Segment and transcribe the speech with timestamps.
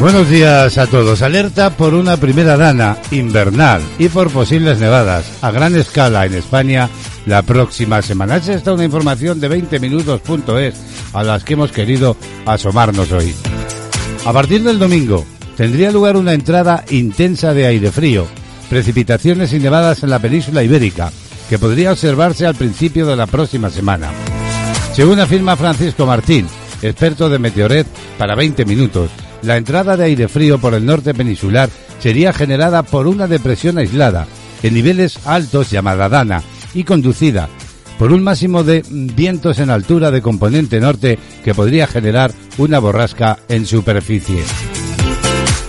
[0.00, 1.22] Buenos días a todos.
[1.22, 6.88] Alerta por una primera dana invernal y por posibles nevadas a gran escala en España
[7.26, 8.36] la próxima semana.
[8.36, 10.74] Es esta una información de 20 minutos.es
[11.12, 12.16] a las que hemos querido
[12.46, 13.34] asomarnos hoy.
[14.24, 18.28] A partir del domingo tendría lugar una entrada intensa de aire frío,
[18.70, 21.10] precipitaciones y nevadas en la península ibérica,
[21.48, 24.12] que podría observarse al principio de la próxima semana.
[24.92, 26.46] Según afirma Francisco Martín,
[26.82, 29.10] experto de Meteoret para 20 minutos,
[29.42, 34.26] la entrada de aire frío por el norte peninsular sería generada por una depresión aislada,
[34.62, 36.42] en niveles altos llamada Dana,
[36.74, 37.48] y conducida
[37.98, 43.38] por un máximo de vientos en altura de componente norte que podría generar una borrasca
[43.48, 44.42] en superficie.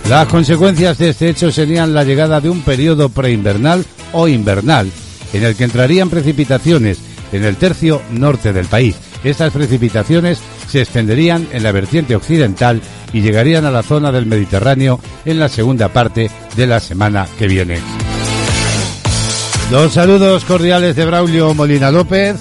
[0.08, 4.90] Las consecuencias de este hecho serían la llegada de un periodo preinvernal o invernal,
[5.32, 6.98] en el que entrarían precipitaciones
[7.32, 8.96] en el tercio norte del país.
[9.22, 12.80] Estas precipitaciones se extenderían en la vertiente occidental
[13.12, 17.46] y llegarían a la zona del Mediterráneo en la segunda parte de la semana que
[17.46, 17.78] viene.
[19.70, 22.36] Los saludos cordiales de Braulio Molina López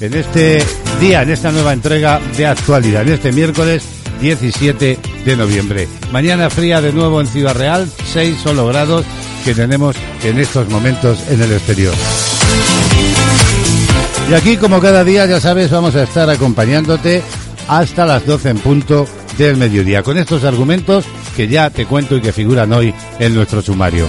[0.00, 0.62] en este
[1.00, 3.82] día, en esta nueva entrega de actualidad, en este miércoles
[4.20, 5.88] 17 de noviembre.
[6.12, 9.04] Mañana fría de nuevo en Ciudad Real, 6 solo grados
[9.44, 11.94] que tenemos en estos momentos en el exterior.
[14.30, 17.22] Y aquí, como cada día, ya sabes, vamos a estar acompañándote
[17.68, 19.06] hasta las 12 en punto
[19.42, 21.04] del mediodía, con estos argumentos
[21.36, 24.06] que ya te cuento y que figuran hoy en nuestro sumario.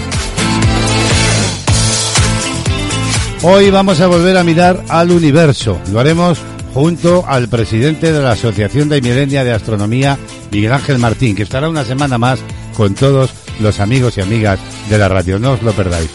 [3.41, 5.79] Hoy vamos a volver a mirar al universo.
[5.91, 6.39] Lo haremos
[6.73, 10.17] junto al presidente de la Asociación de Milenia de Astronomía,
[10.51, 12.39] Miguel Ángel Martín, que estará una semana más
[12.75, 14.59] con todos los amigos y amigas
[14.89, 15.39] de la radio.
[15.39, 16.09] No os lo perdáis.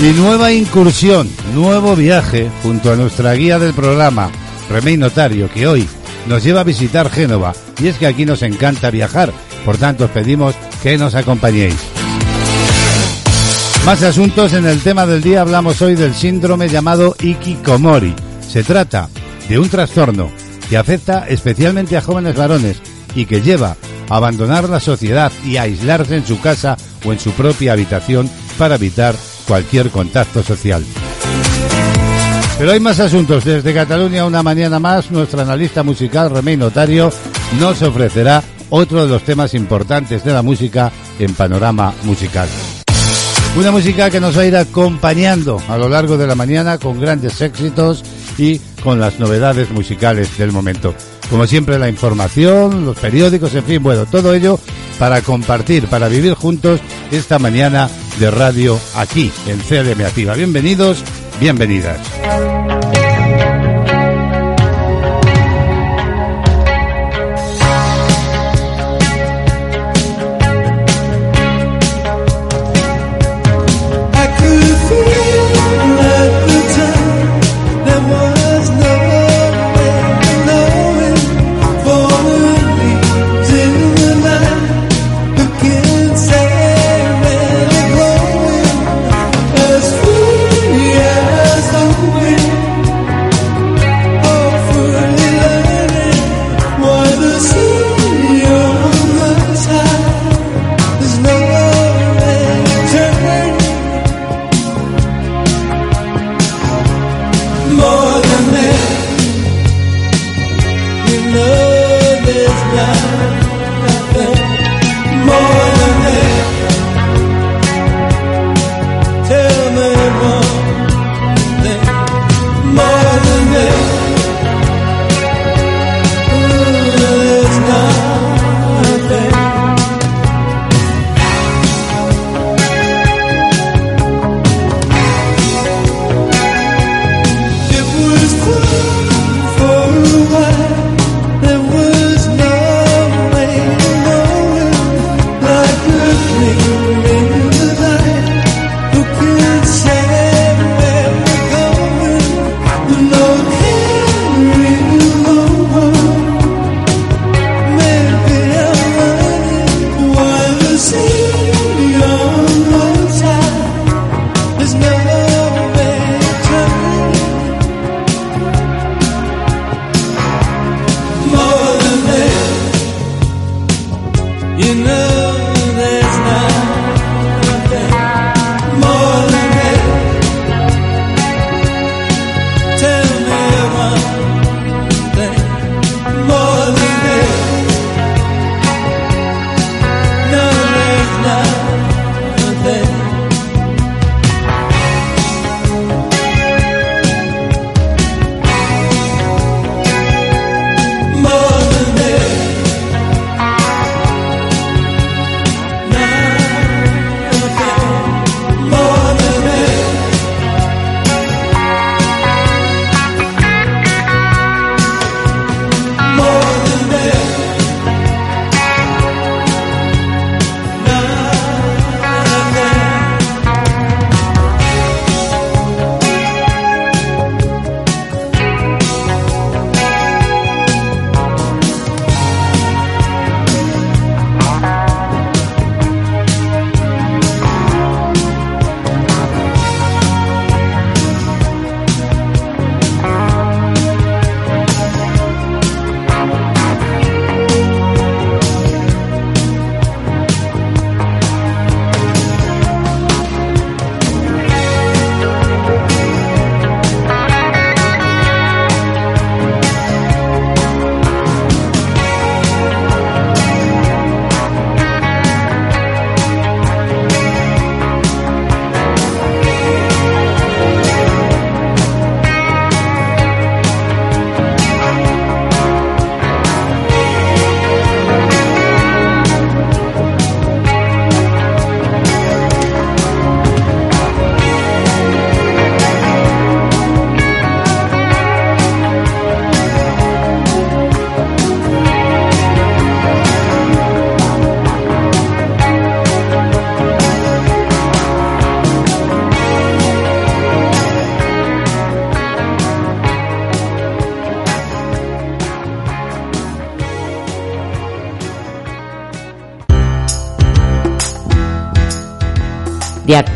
[0.00, 4.30] Y nueva incursión, nuevo viaje junto a nuestra guía del programa,
[4.68, 5.88] Remey Notario, que hoy
[6.28, 7.54] nos lleva a visitar Génova.
[7.80, 9.32] Y es que aquí nos encanta viajar,
[9.64, 11.76] por tanto os pedimos que nos acompañéis.
[13.84, 18.14] Más asuntos en el tema del día hablamos hoy del síndrome llamado Ikikomori.
[18.48, 19.08] Se trata
[19.48, 20.30] de un trastorno
[20.68, 22.78] que afecta especialmente a jóvenes varones
[23.14, 23.76] y que lleva
[24.08, 28.28] a abandonar la sociedad y a aislarse en su casa o en su propia habitación
[28.58, 29.14] para evitar
[29.46, 30.84] cualquier contacto social.
[32.58, 33.44] Pero hay más asuntos.
[33.44, 37.12] Desde Cataluña, una mañana más, nuestro analista musical, Remey Notario,
[37.60, 42.48] nos ofrecerá otro de los temas importantes de la música en panorama musical.
[43.56, 46.98] Una música que nos va a ir acompañando a lo largo de la mañana con
[46.98, 48.02] grandes éxitos
[48.38, 50.94] y con las novedades musicales del momento.
[51.28, 54.58] Como siempre, la información, los periódicos, en fin, bueno, todo ello
[54.98, 56.80] para compartir, para vivir juntos
[57.10, 60.34] esta mañana de radio aquí en CLM Activa.
[60.34, 61.02] Bienvenidos,
[61.40, 62.00] bienvenidas.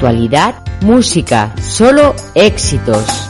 [0.00, 3.29] Actualidad, música, solo éxitos.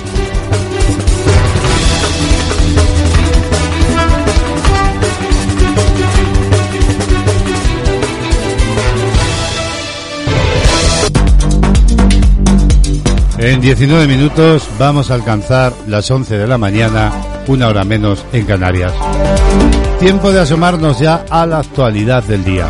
[13.41, 17.11] En 19 minutos vamos a alcanzar las 11 de la mañana,
[17.47, 18.93] una hora menos en Canarias.
[19.99, 22.67] Tiempo de asomarnos ya a la actualidad del día.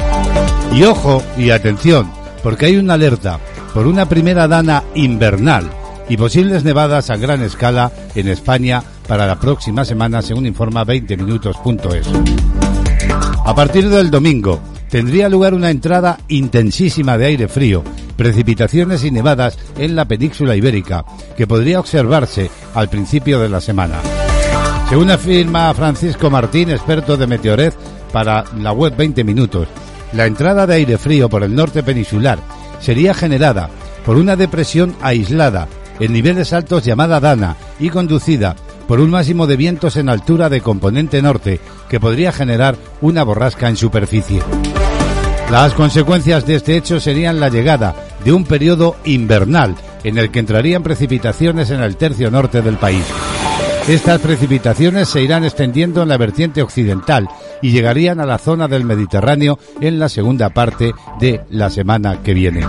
[0.74, 2.10] Y ojo y atención,
[2.42, 3.38] porque hay una alerta
[3.74, 5.70] por una primera dana invernal
[6.08, 12.08] y posibles nevadas a gran escala en España para la próxima semana, según informa 20minutos.es.
[13.46, 17.84] A partir del domingo tendría lugar una entrada intensísima de aire frío
[18.22, 21.04] precipitaciones y nevadas en la península ibérica,
[21.36, 23.96] que podría observarse al principio de la semana.
[24.90, 27.74] Según afirma Francisco Martín, experto de Meteored
[28.14, 29.68] para la web 20 Minutos,
[30.14, 32.38] la entrada de aire frío por el norte peninsular
[32.80, 33.72] sería generada
[34.06, 35.68] por una depresión aislada
[36.00, 38.56] en niveles altos llamada Dana y conducida
[38.92, 43.70] por un máximo de vientos en altura de componente norte que podría generar una borrasca
[43.70, 44.42] en superficie.
[45.50, 47.96] Las consecuencias de este hecho serían la llegada
[48.26, 53.06] de un periodo invernal en el que entrarían precipitaciones en el tercio norte del país.
[53.88, 57.28] Estas precipitaciones se irán extendiendo en la vertiente occidental
[57.62, 62.34] y llegarían a la zona del Mediterráneo en la segunda parte de la semana que
[62.34, 62.66] viene.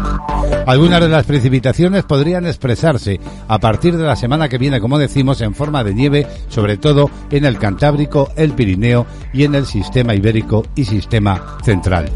[0.67, 5.41] Algunas de las precipitaciones podrían expresarse a partir de la semana que viene, como decimos,
[5.41, 10.15] en forma de nieve, sobre todo en el Cantábrico, el Pirineo y en el sistema
[10.15, 12.11] ibérico y sistema central.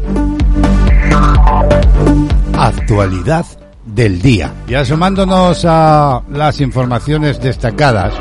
[2.53, 3.45] Actualidad
[3.85, 4.53] del día.
[4.67, 8.13] Y asomándonos a las informaciones destacadas,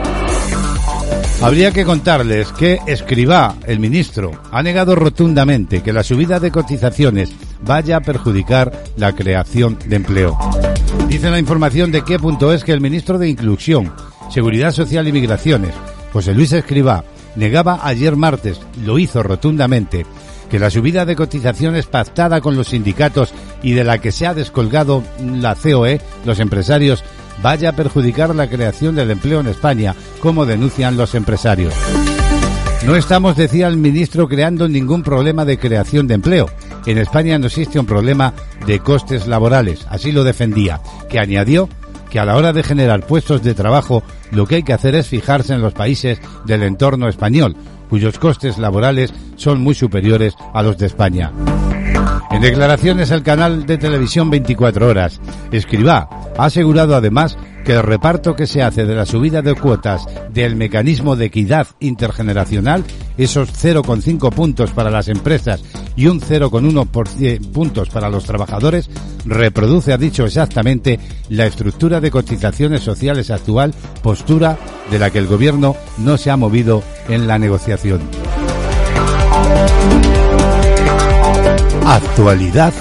[1.43, 7.31] Habría que contarles que Escribá, el ministro, ha negado rotundamente que la subida de cotizaciones
[7.63, 10.37] vaya a perjudicar la creación de empleo.
[11.09, 13.93] Dice la información de qué punto es que el ministro de Inclusión,
[14.31, 15.75] Seguridad Social y Migraciones,
[16.13, 17.05] José Luis Escribá,
[17.37, 20.07] negaba ayer martes, lo hizo rotundamente,
[20.51, 24.35] que la subida de cotizaciones pactada con los sindicatos y de la que se ha
[24.35, 27.05] descolgado la COE, los empresarios,
[27.43, 31.75] vaya a perjudicar la creación del empleo en España, como denuncian los empresarios.
[32.85, 36.49] No estamos, decía el ministro, creando ningún problema de creación de empleo.
[36.87, 38.33] En España no existe un problema
[38.65, 41.69] de costes laborales, así lo defendía, que añadió
[42.11, 45.09] que a la hora de generar puestos de trabajo lo que hay que hacer es
[45.09, 47.57] fijarse en los países del entorno español,
[47.89, 51.33] cuyos costes laborales son muy superiores a los de España.
[52.31, 55.21] En declaraciones al canal de televisión 24 horas,
[55.53, 60.07] Escribá ha asegurado además que el reparto que se hace de la subida de cuotas
[60.33, 62.85] del mecanismo de equidad intergeneracional,
[63.19, 65.65] esos 0,5 puntos para las empresas
[65.97, 68.89] y un 0,1 puntos para los trabajadores,
[69.25, 74.57] reproduce, ha dicho exactamente, la estructura de cotizaciones sociales actual, postura
[74.91, 78.01] de la que el gobierno no se ha movido en la negociación.
[81.85, 82.73] Actualidad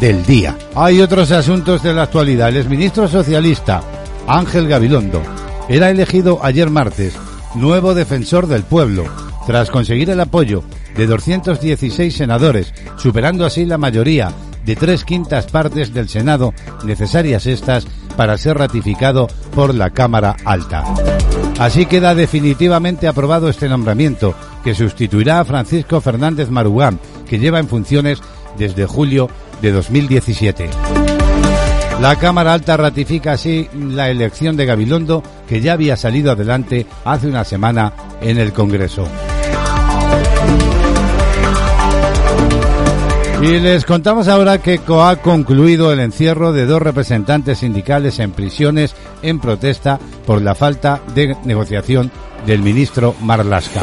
[0.00, 0.56] del día.
[0.74, 2.48] Hay otros asuntos de la actualidad.
[2.48, 3.82] El exministro socialista
[4.26, 5.22] Ángel Gabilondo
[5.68, 7.14] era elegido ayer martes
[7.54, 9.04] nuevo defensor del pueblo
[9.46, 10.62] tras conseguir el apoyo
[10.96, 14.32] de 216 senadores, superando así la mayoría
[14.64, 20.84] de tres quintas partes del Senado, necesarias estas para ser ratificado por la Cámara Alta.
[21.58, 27.68] Así queda definitivamente aprobado este nombramiento, que sustituirá a Francisco Fernández Marugán, que lleva en
[27.68, 28.20] funciones
[28.58, 29.28] desde julio
[29.60, 30.70] de 2017.
[32.00, 37.28] La Cámara Alta ratifica así la elección de Gabilondo, que ya había salido adelante hace
[37.28, 39.06] una semana en el Congreso.
[43.42, 48.94] Y les contamos ahora que ha concluido el encierro de dos representantes sindicales en prisiones
[49.20, 52.12] en protesta por la falta de negociación
[52.46, 53.82] del ministro Marlasca.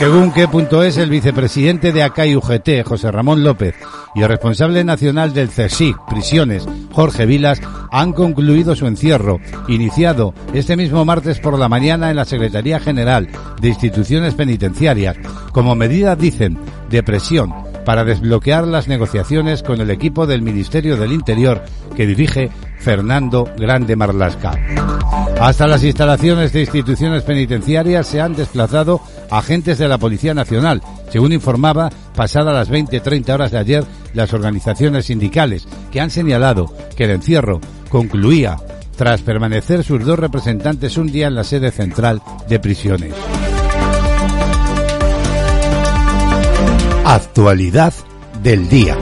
[0.00, 3.76] Según qué punto es el vicepresidente de ACAI UGT, José Ramón López,
[4.16, 10.76] y el responsable nacional del CSIC, Prisiones, Jorge Vilas, han concluido su encierro, iniciado este
[10.76, 13.28] mismo martes por la mañana en la Secretaría General
[13.60, 15.16] de Instituciones Penitenciarias,
[15.52, 16.58] como medida, dicen,
[16.90, 17.54] de presión
[17.86, 21.62] para desbloquear las negociaciones con el equipo del Ministerio del Interior
[21.96, 24.52] que dirige Fernando Grande Marlasca.
[25.40, 29.00] Hasta las instalaciones de instituciones penitenciarias se han desplazado
[29.30, 35.06] agentes de la Policía Nacional, según informaba pasada las 20-30 horas de ayer las organizaciones
[35.06, 38.56] sindicales, que han señalado que el encierro concluía
[38.96, 43.14] tras permanecer sus dos representantes un día en la sede central de prisiones.
[47.08, 47.94] Actualidad
[48.42, 48.98] del día.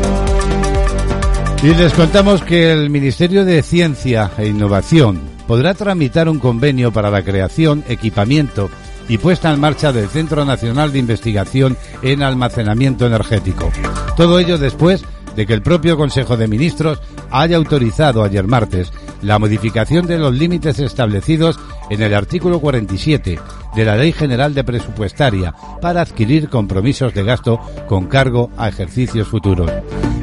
[1.62, 7.08] Y les contamos que el Ministerio de Ciencia e Innovación podrá tramitar un convenio para
[7.08, 8.68] la creación, equipamiento
[9.08, 13.72] y puesta en marcha del Centro Nacional de Investigación en Almacenamiento Energético.
[14.18, 15.02] Todo ello después
[15.36, 17.00] de que el propio Consejo de Ministros
[17.30, 21.58] haya autorizado ayer martes la modificación de los límites establecidos
[21.90, 23.38] en el artículo 47
[23.74, 29.28] de la Ley General de Presupuestaria para adquirir compromisos de gasto con cargo a ejercicios
[29.28, 29.70] futuros.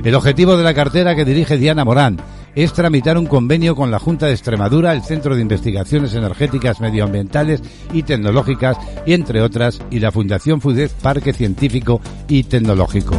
[0.04, 2.18] El objetivo de la cartera que dirige Diana Morán
[2.56, 7.62] es tramitar un convenio con la Junta de Extremadura, el Centro de Investigaciones Energéticas Medioambientales
[7.94, 13.16] y Tecnológicas, y entre otras, y la Fundación FUDEZ Parque Científico y Tecnológico.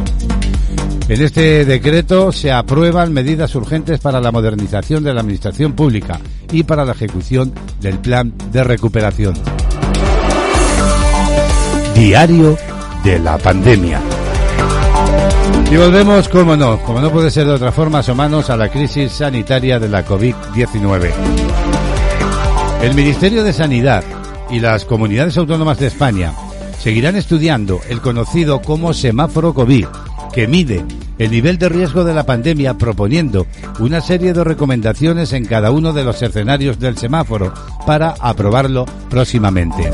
[1.09, 6.19] En este decreto se aprueban medidas urgentes para la modernización de la administración pública
[6.51, 9.33] y para la ejecución del plan de recuperación.
[11.93, 12.57] Diario
[13.03, 13.99] de la pandemia.
[15.69, 19.11] Y volvemos, como no, como no puede ser de otra forma, asomanos a la crisis
[19.11, 21.11] sanitaria de la COVID-19.
[22.81, 24.03] El Ministerio de Sanidad
[24.49, 26.33] y las comunidades autónomas de España
[26.79, 29.87] seguirán estudiando el conocido como semáforo COVID
[30.33, 30.83] que mide
[31.19, 33.45] el nivel de riesgo de la pandemia proponiendo
[33.79, 37.53] una serie de recomendaciones en cada uno de los escenarios del semáforo
[37.85, 39.89] para aprobarlo próximamente.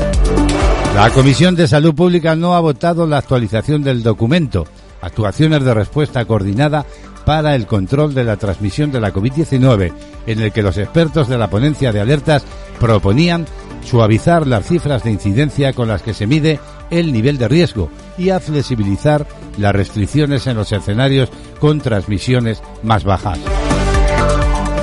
[0.94, 4.66] La Comisión de Salud Pública no ha votado la actualización del documento,
[5.02, 6.84] actuaciones de respuesta coordinada
[7.24, 9.92] para el control de la transmisión de la COVID-19,
[10.26, 12.44] en el que los expertos de la ponencia de alertas
[12.80, 13.46] proponían
[13.84, 16.58] suavizar las cifras de incidencia con las que se mide
[16.90, 19.26] el nivel de riesgo y a flexibilizar
[19.58, 23.38] las restricciones en los escenarios con transmisiones más bajas.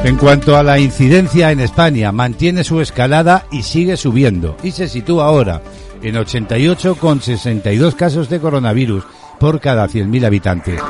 [0.04, 4.88] En cuanto a la incidencia en España, mantiene su escalada y sigue subiendo y se
[4.88, 5.62] sitúa ahora
[6.02, 9.04] en 88,62 casos de coronavirus
[9.40, 10.82] por cada 100.000 habitantes.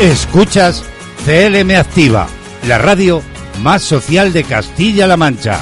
[0.00, 0.82] Escuchas
[1.26, 2.26] CLM Activa,
[2.66, 3.22] la radio
[3.62, 5.60] más social de Castilla-La Mancha.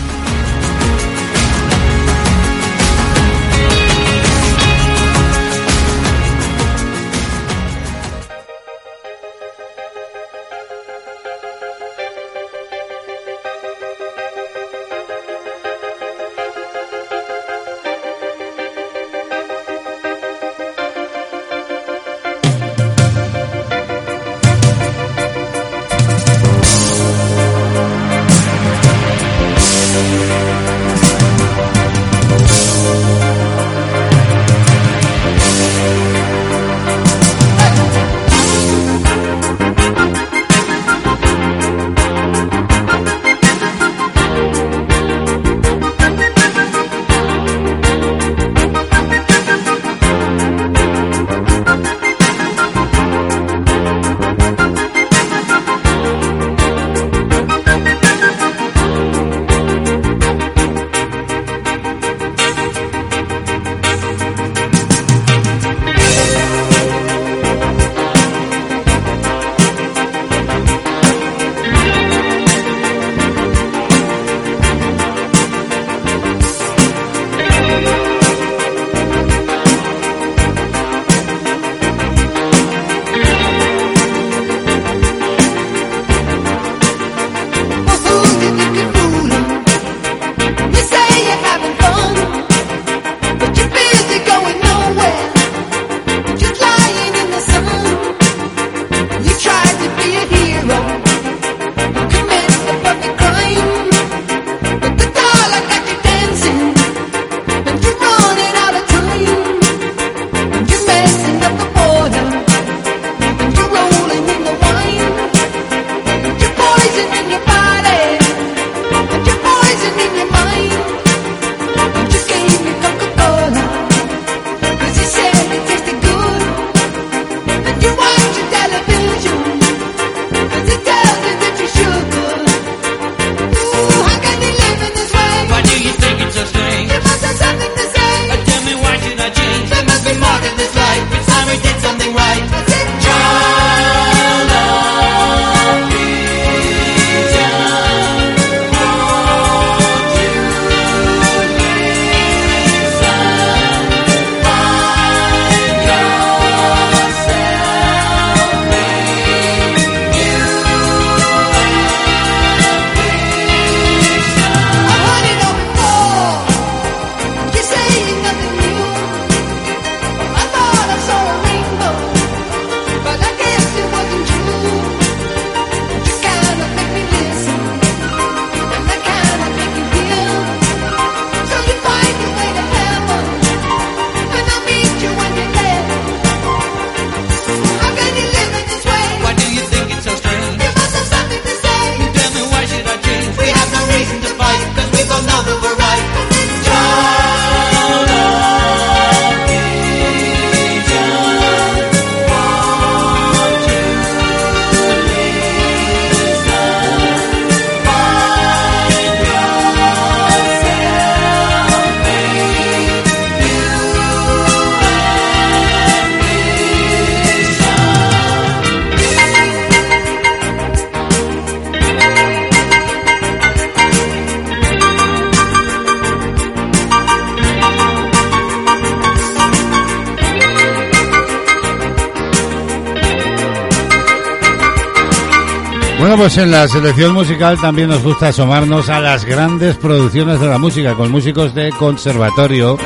[236.09, 240.47] Bueno, pues en la selección musical también nos gusta asomarnos a las grandes producciones de
[240.47, 242.79] la música con músicos de conservatorio,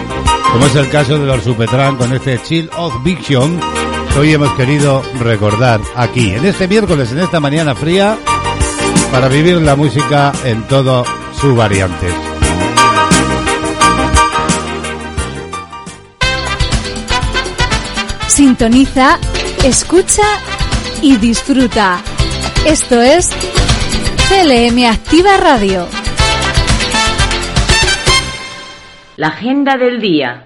[0.51, 3.61] como es el caso de los Supetran con este Chill of Fiction
[4.13, 8.19] que hoy hemos querido recordar aquí, en este miércoles, en esta mañana fría,
[9.13, 11.05] para vivir la música en todo
[11.41, 12.09] su variante.
[18.27, 19.17] Sintoniza,
[19.63, 20.25] escucha
[21.03, 22.03] y disfruta.
[22.67, 23.29] Esto es
[24.29, 25.85] CLM Activa Radio.
[29.17, 30.45] La agenda del día.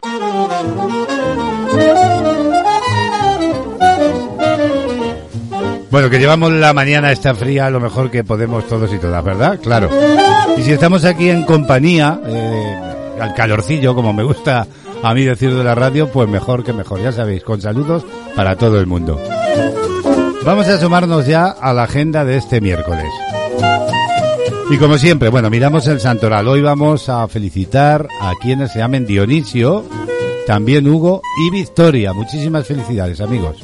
[5.91, 9.61] Bueno, que llevamos la mañana esta fría lo mejor que podemos todos y todas, ¿verdad?
[9.63, 9.91] Claro.
[10.57, 12.77] Y si estamos aquí en compañía, eh,
[13.21, 14.67] al calorcillo, como me gusta
[15.03, 18.57] a mí decir de la radio, pues mejor que mejor, ya sabéis, con saludos para
[18.57, 19.21] todo el mundo.
[20.47, 23.09] Vamos a sumarnos ya a la agenda de este miércoles.
[24.71, 26.47] Y como siempre, bueno, miramos el santoral.
[26.47, 29.85] Hoy vamos a felicitar a quienes se llamen Dionisio,
[30.47, 32.13] también Hugo y Victoria.
[32.13, 33.57] Muchísimas felicidades, amigos.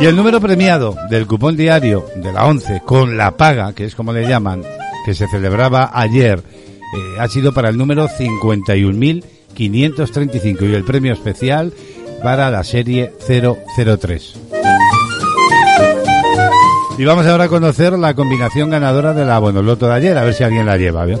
[0.00, 3.94] Y el número premiado del cupón diario de la 11 con la paga, que es
[3.94, 4.64] como le llaman,
[5.04, 11.72] que se celebraba ayer, eh, ha sido para el número 51.535 y el premio especial
[12.22, 14.34] para la serie 003.
[16.98, 20.32] Y vamos ahora a conocer la combinación ganadora de la Bonoloto de ayer, a ver
[20.32, 21.04] si alguien la lleva.
[21.04, 21.20] ¿bien?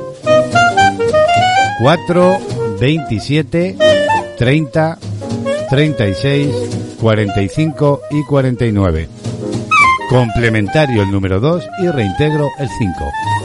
[1.80, 2.38] 4,
[2.80, 3.76] 27,
[4.38, 4.98] 30,
[5.68, 6.54] 36,
[6.98, 9.08] 45 y 49.
[10.08, 13.35] Complementario el número 2 y reintegro el 5.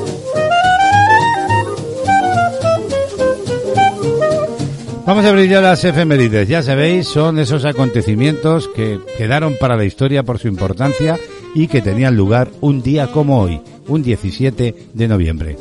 [5.12, 6.47] Vamos a abrir ya las efemérides.
[6.47, 11.19] Ya sabéis, son esos acontecimientos que quedaron para la historia por su importancia
[11.54, 15.58] y que tenían lugar un día como hoy, un 17 de noviembre.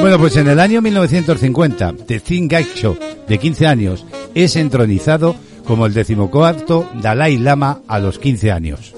[0.00, 5.86] Bueno, pues en el año 1950, The Thin Show, de 15 años, es entronizado como
[5.86, 8.94] el decimocuarto Dalai Lama a los 15 años.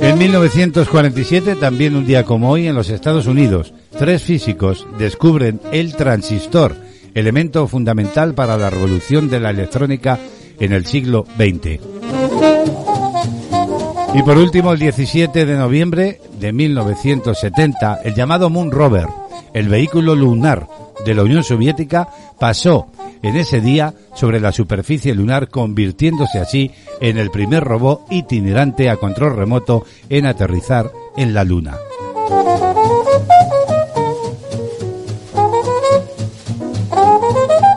[0.00, 5.94] En 1947, también un día como hoy, en los Estados Unidos, tres físicos descubren el
[5.94, 6.76] transistor,
[7.14, 10.18] elemento fundamental para la revolución de la electrónica
[10.58, 11.80] en el siglo XX.
[14.14, 19.08] Y por último, el 17 de noviembre de 1970, el llamado Moon Rover,
[19.52, 20.68] el vehículo lunar
[21.04, 22.86] de la Unión Soviética, pasó
[23.22, 28.96] en ese día sobre la superficie lunar, convirtiéndose así en el primer robot itinerante a
[28.96, 31.76] control remoto en aterrizar en la Luna.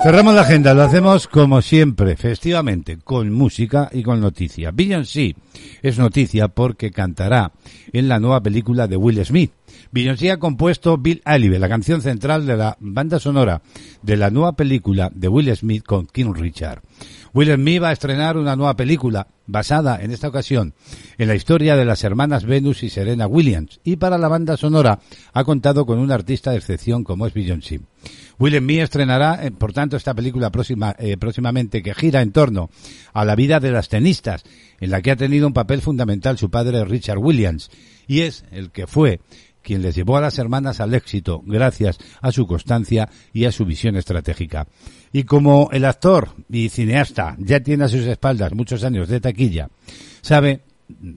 [0.08, 4.72] Cerramos la agenda, lo hacemos como siempre, festivamente, con música y con noticia.
[4.72, 5.36] Beyoncé
[5.82, 7.52] es noticia porque cantará
[7.91, 9.52] en la nueva película de Will Smith.
[9.91, 13.62] Beyoncé ha compuesto Bill Alive, la canción central de la banda sonora
[14.02, 16.84] de la nueva película de Will Smith con King Richard.
[17.34, 20.74] Will Smith va a estrenar una nueva película basada en esta ocasión
[21.17, 25.00] en la historia de las hermanas Venus y Serena Williams y para la banda sonora
[25.34, 27.82] ha contado con un artista de excepción como es Beyoncé.
[28.39, 32.69] Will Smith estrenará, eh, por tanto, esta película próxima, eh, próximamente que gira en torno
[33.13, 34.43] a la vida de las tenistas,
[34.80, 37.69] en la que ha tenido un papel fundamental su padre Richard Williams,
[38.08, 39.19] y es el que fue
[39.67, 43.65] quien les llevó a las hermanas al éxito gracias a su constancia y a su
[43.65, 44.65] visión estratégica.
[45.12, 49.67] Y como el actor y cineasta ya tiene a sus espaldas muchos años de taquilla,
[50.21, 50.62] sabe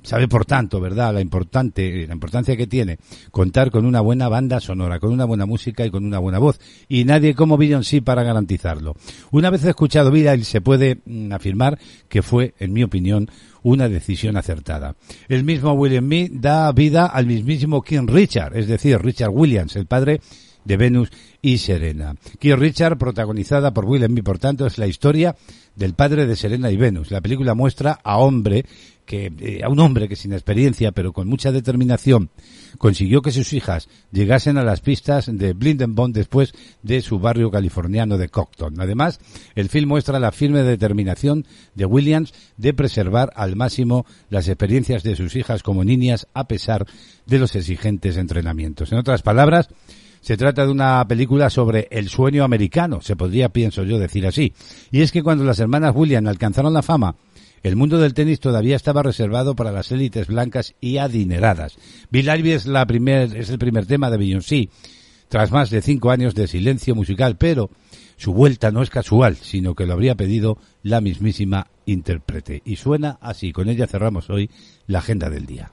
[0.02, 2.98] sabe por tanto, ¿verdad?, la importante la importancia que tiene
[3.30, 6.60] contar con una buena banda sonora, con una buena música y con una buena voz
[6.88, 8.96] y nadie como Beyoncé para garantizarlo.
[9.30, 11.78] Una vez escuchado Vida, se puede mm, afirmar
[12.08, 13.30] que fue, en mi opinión,
[13.62, 14.96] una decisión acertada.
[15.28, 19.86] El mismo William Me da vida al mismísimo King Richard, es decir, Richard Williams, el
[19.86, 20.20] padre
[20.64, 21.10] de Venus
[21.42, 22.14] y Serena.
[22.38, 25.36] King Richard, protagonizada por William Me, por tanto, es la historia
[25.76, 27.10] del padre de Serena y Venus.
[27.10, 28.64] La película muestra a hombre
[29.10, 32.30] que eh, a un hombre que sin experiencia pero con mucha determinación
[32.78, 36.52] consiguió que sus hijas llegasen a las pistas de Blindenbond después
[36.84, 38.80] de su barrio californiano de Cockton.
[38.80, 39.18] Además,
[39.56, 41.44] el film muestra la firme determinación
[41.74, 46.86] de Williams de preservar al máximo las experiencias de sus hijas como niñas a pesar
[47.26, 48.92] de los exigentes entrenamientos.
[48.92, 49.70] En otras palabras,
[50.20, 54.52] se trata de una película sobre el sueño americano, se podría, pienso yo, decir así.
[54.90, 57.16] Y es que cuando las hermanas Williams alcanzaron la fama,
[57.62, 61.76] el mundo del tenis todavía estaba reservado para las élites blancas y adineradas.
[62.10, 64.68] Bill Ivy es, la primer, es el primer tema de Beyoncé,
[65.28, 67.70] tras más de cinco años de silencio musical, pero
[68.16, 72.62] su vuelta no es casual, sino que lo habría pedido la mismísima intérprete.
[72.64, 73.52] Y suena así.
[73.52, 74.50] Con ella cerramos hoy
[74.86, 75.70] la agenda del día.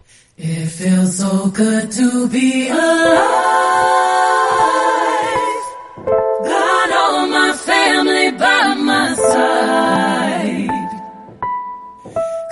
[9.37, 10.69] side.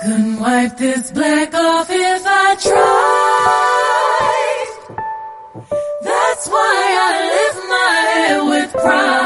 [0.02, 2.86] Couldn't wipe this black off if I tried.
[6.08, 6.76] That's why
[7.08, 9.25] I lift my head with pride.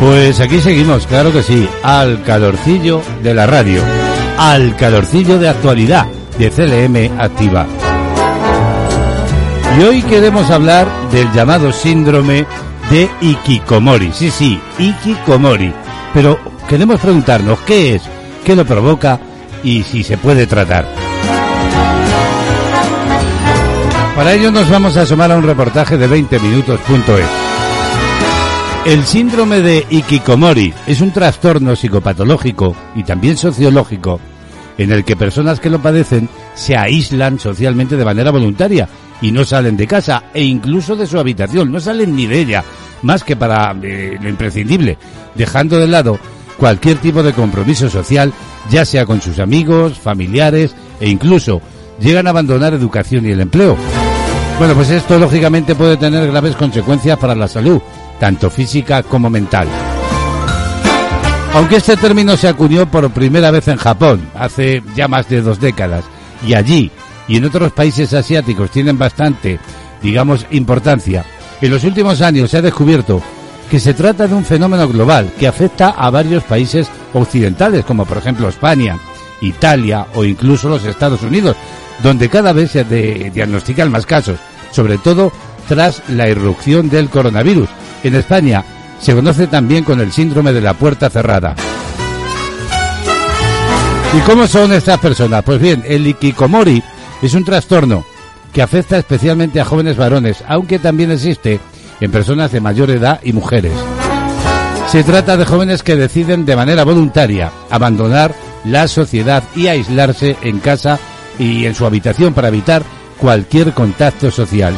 [0.00, 3.82] Pues aquí seguimos, claro que sí, al calorcillo de la radio,
[4.38, 6.06] al calorcillo de actualidad
[6.38, 7.66] de CLM Activa.
[9.78, 12.46] Y hoy queremos hablar del llamado síndrome
[12.90, 14.10] de Ikikomori.
[14.14, 15.70] Sí, sí, Ikikomori.
[16.14, 18.02] Pero queremos preguntarnos qué es,
[18.42, 19.20] qué lo provoca
[19.62, 20.86] y si se puede tratar.
[24.16, 27.49] Para ello nos vamos a asomar a un reportaje de 20minutos.es.
[28.86, 34.18] El síndrome de Ikikomori es un trastorno psicopatológico y también sociológico
[34.78, 38.88] en el que personas que lo padecen se aíslan socialmente de manera voluntaria
[39.20, 42.64] y no salen de casa e incluso de su habitación, no salen ni de ella,
[43.02, 44.96] más que para eh, lo imprescindible,
[45.34, 46.18] dejando de lado
[46.56, 48.32] cualquier tipo de compromiso social,
[48.70, 51.60] ya sea con sus amigos, familiares e incluso
[52.00, 53.76] llegan a abandonar educación y el empleo.
[54.58, 57.80] Bueno, pues esto lógicamente puede tener graves consecuencias para la salud,
[58.20, 59.66] tanto física como mental.
[61.54, 65.58] Aunque este término se acuñó por primera vez en Japón, hace ya más de dos
[65.58, 66.04] décadas,
[66.46, 66.92] y allí
[67.26, 69.58] y en otros países asiáticos tienen bastante,
[70.02, 71.24] digamos, importancia,
[71.60, 73.20] en los últimos años se ha descubierto
[73.70, 78.18] que se trata de un fenómeno global que afecta a varios países occidentales, como por
[78.18, 78.98] ejemplo España,
[79.40, 81.56] Italia o incluso los Estados Unidos,
[82.02, 84.38] donde cada vez se diagnostican más casos,
[84.72, 85.32] sobre todo
[85.68, 87.68] tras la irrupción del coronavirus.
[88.02, 88.64] En España
[89.00, 91.54] se conoce también con el síndrome de la puerta cerrada.
[94.16, 95.42] ¿Y cómo son estas personas?
[95.44, 96.82] Pues bien, el ikikomori
[97.22, 98.04] es un trastorno
[98.52, 101.60] que afecta especialmente a jóvenes varones, aunque también existe
[102.00, 103.72] en personas de mayor edad y mujeres.
[104.88, 108.34] Se trata de jóvenes que deciden de manera voluntaria abandonar
[108.64, 110.98] la sociedad y aislarse en casa
[111.38, 112.82] y en su habitación para evitar
[113.18, 114.74] cualquier contacto social.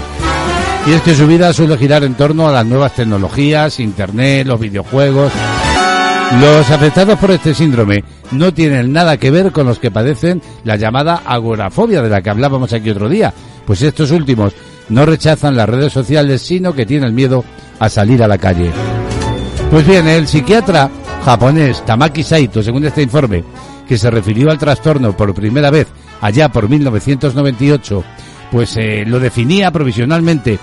[0.87, 4.59] Y es que su vida suele girar en torno a las nuevas tecnologías, Internet, los
[4.59, 5.33] videojuegos.
[6.41, 8.03] Los afectados por este síndrome
[8.33, 12.30] no tienen nada que ver con los que padecen la llamada agorafobia de la que
[12.30, 13.33] hablábamos aquí otro día,
[13.66, 14.55] pues estos últimos
[14.89, 17.45] no rechazan las redes sociales, sino que tienen miedo
[17.78, 18.70] a salir a la calle.
[19.70, 20.91] Pues bien, el psiquiatra
[21.24, 23.45] japonés Tamaki Saito, según este informe,
[23.87, 25.87] que se refirió al trastorno por primera vez
[26.20, 28.05] allá por 1998,
[28.53, 30.59] pues eh, lo definía provisionalmente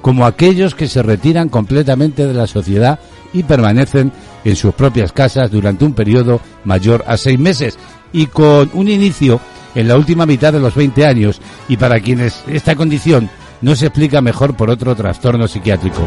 [0.00, 3.00] como aquellos que se retiran completamente de la sociedad
[3.32, 4.12] y permanecen
[4.44, 7.78] en sus propias casas durante un periodo mayor a seis meses
[8.12, 9.40] y con un inicio
[9.74, 13.28] en la última mitad de los 20 años y para quienes esta condición
[13.60, 16.02] no se explica mejor por otro trastorno psiquiátrico.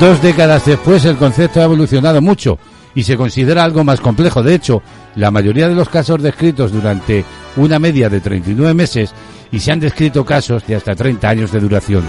[0.00, 2.58] Dos décadas después el concepto ha evolucionado mucho
[2.94, 4.42] y se considera algo más complejo.
[4.42, 4.82] De hecho,
[5.14, 7.24] la mayoría de los casos descritos durante
[7.56, 9.14] una media de 39 meses
[9.52, 12.04] y se han descrito casos de hasta 30 años de duración.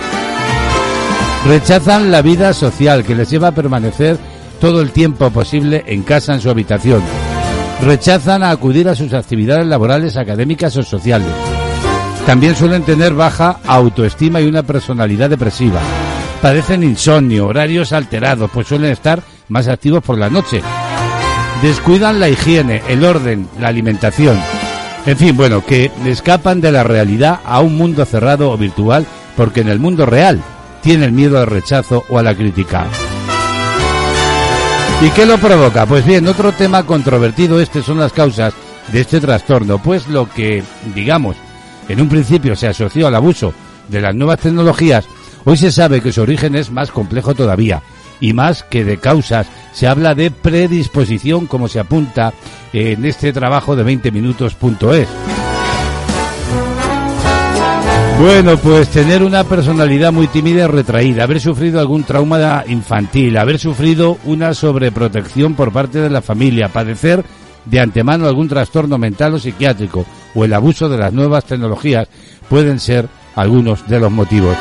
[1.46, 4.18] Rechazan la vida social que les lleva a permanecer
[4.60, 7.02] todo el tiempo posible en casa en su habitación.
[7.82, 11.30] Rechazan a acudir a sus actividades laborales, académicas o sociales.
[12.26, 15.80] También suelen tener baja autoestima y una personalidad depresiva.
[16.42, 20.62] Padecen insomnio, horarios alterados, pues suelen estar más activos por la noche.
[21.62, 24.38] Descuidan la higiene, el orden, la alimentación.
[25.08, 29.62] En fin, bueno, que escapan de la realidad a un mundo cerrado o virtual porque
[29.62, 30.44] en el mundo real
[30.82, 32.88] tienen miedo al rechazo o a la crítica.
[35.02, 35.86] ¿Y qué lo provoca?
[35.86, 38.54] Pues bien, otro tema controvertido este son las causas
[38.92, 40.62] de este trastorno, pues lo que,
[40.94, 41.38] digamos,
[41.88, 43.54] en un principio se asoció al abuso
[43.88, 45.06] de las nuevas tecnologías,
[45.46, 47.82] hoy se sabe que su origen es más complejo todavía
[48.20, 52.34] y más que de causas, se habla de predisposición como se apunta
[52.74, 55.08] en este trabajo de 20 minutos.es.
[58.20, 63.60] Bueno, pues tener una personalidad muy tímida y retraída, haber sufrido algún trauma infantil, haber
[63.60, 67.24] sufrido una sobreprotección por parte de la familia, padecer
[67.66, 72.08] de antemano algún trastorno mental o psiquiátrico o el abuso de las nuevas tecnologías
[72.50, 74.58] pueden ser algunos de los motivos.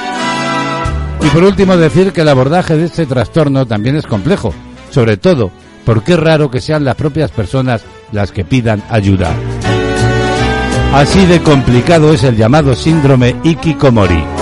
[1.27, 4.55] Y por último decir que el abordaje de este trastorno también es complejo,
[4.91, 5.51] sobre todo
[5.85, 9.35] porque es raro que sean las propias personas las que pidan ayuda.
[10.93, 14.36] Así de complicado es el llamado síndrome Ikikomori.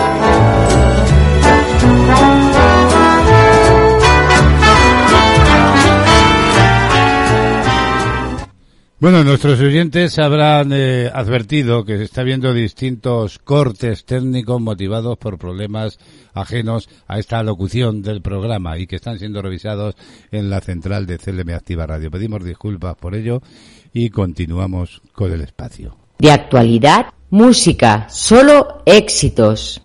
[9.05, 15.36] Bueno, nuestros oyentes habrán eh, advertido que se está viendo distintos cortes técnicos motivados por
[15.36, 15.98] problemas
[16.32, 19.94] ajenos a esta locución del programa y que están siendo revisados
[20.32, 22.11] en la central de CLM Activa Radio.
[22.11, 23.42] Pedimos disculpas por ello
[23.92, 29.84] y continuamos con el espacio de actualidad, música, solo éxitos.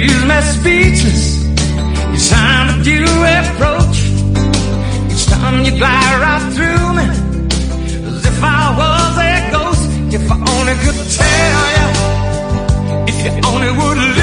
[0.00, 1.22] Leaves me speechless.
[2.14, 3.04] Each time that you
[3.38, 3.98] approach,
[5.12, 7.06] each time you glide right through me.
[8.08, 9.84] As if I was a ghost,
[10.16, 11.88] if I only could tell you,
[13.10, 14.21] if you only would listen.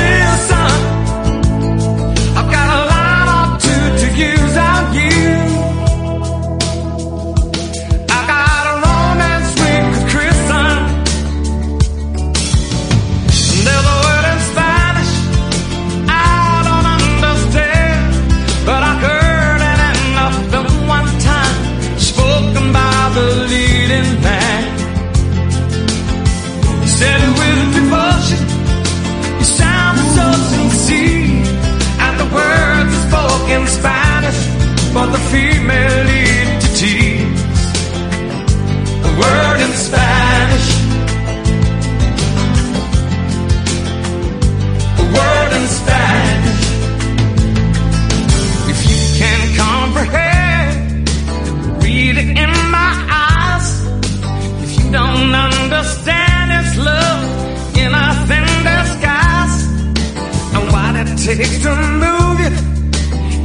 [61.35, 62.49] Takes to move you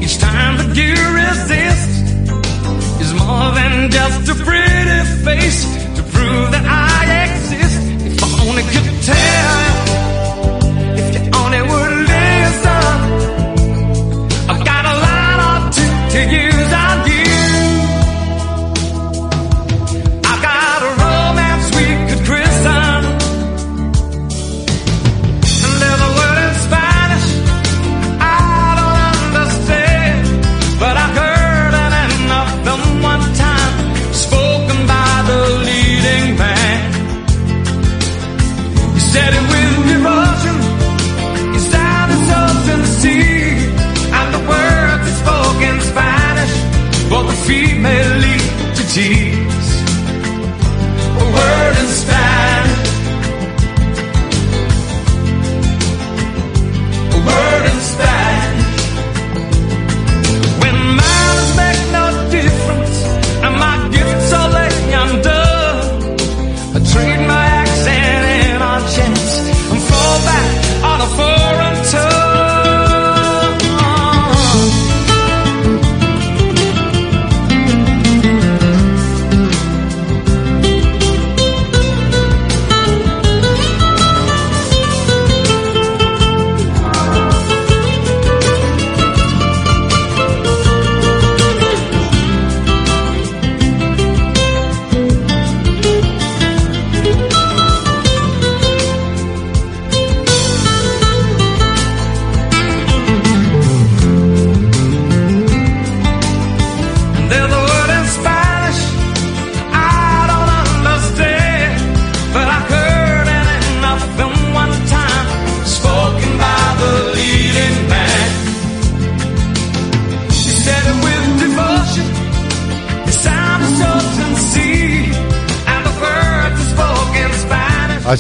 [0.03, 1.91] each time that you resist
[3.03, 5.65] is more than just a pretty face
[5.95, 7.81] to prove that I exist.
[8.07, 9.84] If I only could tell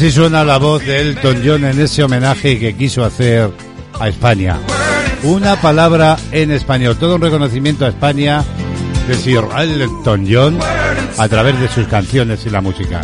[0.04, 3.50] Así suena la voz de Elton John en ese homenaje que quiso hacer
[3.98, 4.58] a España.
[5.22, 8.44] Una palabra en español, todo un reconocimiento a España
[9.08, 10.58] de Sir Elton John
[11.16, 13.00] a través de sus canciones y la música.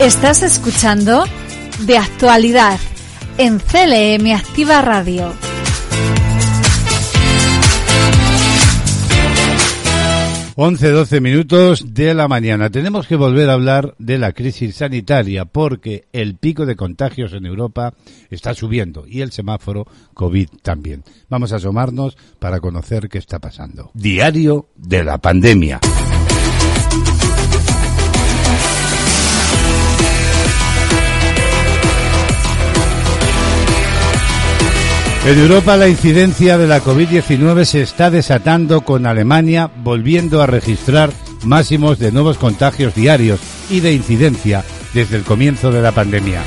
[0.00, 1.24] Estás escuchando
[1.84, 2.80] De Actualidad
[3.36, 5.30] en CLM Activa Radio.
[10.56, 12.70] Once, doce minutos de la mañana.
[12.70, 17.44] Tenemos que volver a hablar de la crisis sanitaria porque el pico de contagios en
[17.44, 17.92] Europa
[18.30, 21.04] está subiendo y el semáforo COVID también.
[21.28, 23.90] Vamos a asomarnos para conocer qué está pasando.
[23.92, 25.78] Diario de la pandemia.
[35.26, 41.12] En Europa la incidencia de la COVID-19 se está desatando con Alemania volviendo a registrar
[41.44, 44.64] máximos de nuevos contagios diarios y de incidencia
[44.94, 46.42] desde el comienzo de la pandemia.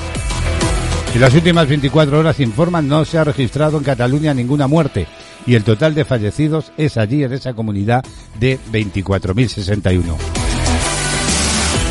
[1.14, 5.06] En las últimas 24 horas informan no se ha registrado en Cataluña ninguna muerte
[5.46, 8.04] y el total de fallecidos es allí en esa comunidad
[8.38, 10.39] de 24.061.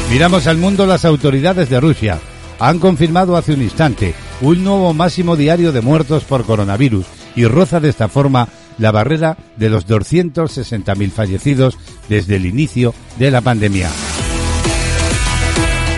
[0.10, 2.20] Miramos al mundo las autoridades de Rusia.
[2.60, 7.05] Han confirmado hace un instante un nuevo máximo diario de muertos por coronavirus
[7.36, 8.47] y roza de esta forma
[8.80, 11.78] la barrera de los 260.000 fallecidos
[12.10, 13.89] desde el inicio de la pandemia.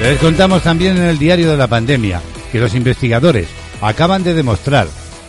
[0.01, 3.47] Les contamos también en el diario de la pandemia que los investigadores
[3.81, 4.87] acaban de demostrar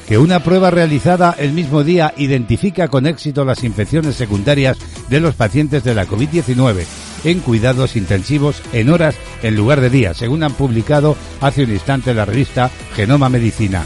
[0.08, 4.76] que una prueba realizada el mismo día identifica con éxito las infecciones secundarias
[5.08, 6.84] de los pacientes de la COVID-19
[7.24, 12.14] en cuidados intensivos en horas en lugar de días, según han publicado hace un instante
[12.14, 13.84] la revista Genoma Medicina.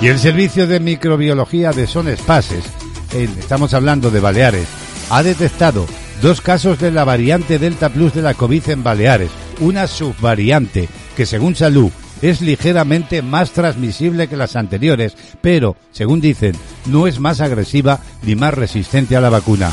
[0.00, 2.64] Y el Servicio de Microbiología de Son Espaces,
[3.12, 4.66] estamos hablando de Baleares,
[5.10, 5.86] ha detectado
[6.20, 9.30] dos casos de la variante Delta Plus de la COVID en Baleares,
[9.60, 11.90] una subvariante que según Salud
[12.22, 16.54] es ligeramente más transmisible que las anteriores, pero, según dicen,
[16.86, 19.70] no es más agresiva ni más resistente a la vacuna.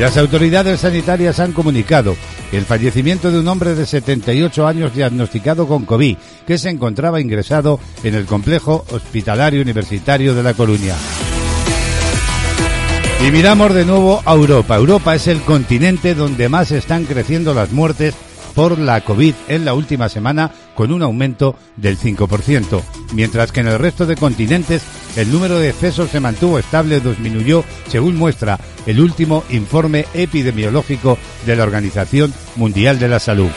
[0.00, 2.16] Las autoridades sanitarias han comunicado
[2.52, 7.78] el fallecimiento de un hombre de 78 años diagnosticado con COVID, que se encontraba ingresado
[8.02, 10.94] en el complejo hospitalario universitario de La Coruña.
[13.26, 14.76] Y miramos de nuevo a Europa.
[14.76, 18.14] Europa es el continente donde más están creciendo las muertes
[18.54, 22.80] por la COVID en la última semana con un aumento del 5%,
[23.12, 24.80] mientras que en el resto de continentes
[25.14, 31.18] el número de excesos se mantuvo estable o disminuyó, según muestra el último informe epidemiológico
[31.44, 33.50] de la Organización Mundial de la Salud.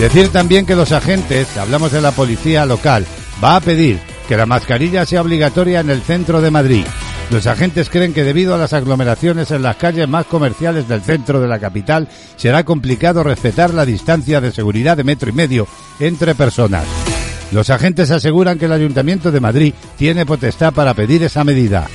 [0.00, 3.06] Decir también que los agentes, hablamos de la policía local,
[3.42, 6.84] va a pedir que la mascarilla sea obligatoria en el centro de Madrid.
[7.30, 11.40] Los agentes creen que debido a las aglomeraciones en las calles más comerciales del centro
[11.40, 15.66] de la capital, será complicado respetar la distancia de seguridad de metro y medio
[16.00, 16.84] entre personas.
[17.50, 21.86] Los agentes aseguran que el Ayuntamiento de Madrid tiene potestad para pedir esa medida.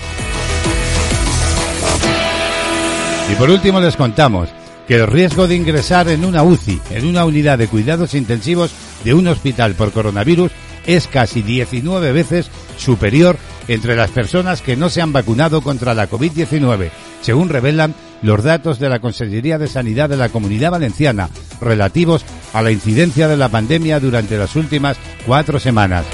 [3.32, 4.49] Y por último les contamos
[4.88, 8.71] que el riesgo de ingresar en una UCI, en una unidad de cuidados intensivos
[9.03, 10.51] de un hospital por coronavirus,
[10.88, 13.38] es casi 19 veces superior
[13.70, 16.89] entre las personas que no se han vacunado contra la COVID-19,
[17.22, 17.93] según revelan
[18.24, 21.30] los datos de la Consejería de Sanidad de la Comunidad Valenciana
[21.61, 26.05] relativos a la incidencia de la pandemia durante las últimas cuatro semanas.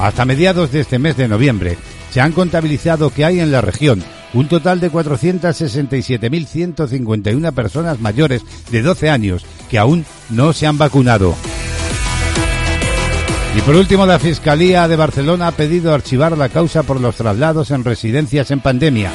[0.00, 1.76] Hasta mediados de este mes de noviembre
[2.10, 8.40] se han contabilizado que hay en la región un total de 467.151 personas mayores
[8.70, 11.34] de 12 años que aún no se han vacunado.
[13.56, 17.70] Y por último, la Fiscalía de Barcelona ha pedido archivar la causa por los traslados
[17.70, 19.10] en residencias en pandemia.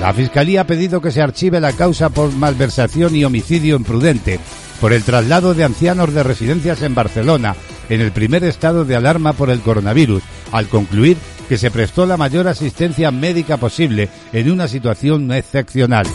[0.00, 4.40] La Fiscalía ha pedido que se archive la causa por malversación y homicidio imprudente
[4.80, 7.54] por el traslado de ancianos de residencias en Barcelona
[7.88, 11.16] en el primer estado de alarma por el coronavirus, al concluir
[11.48, 16.06] que se prestó la mayor asistencia médica posible en una situación excepcional.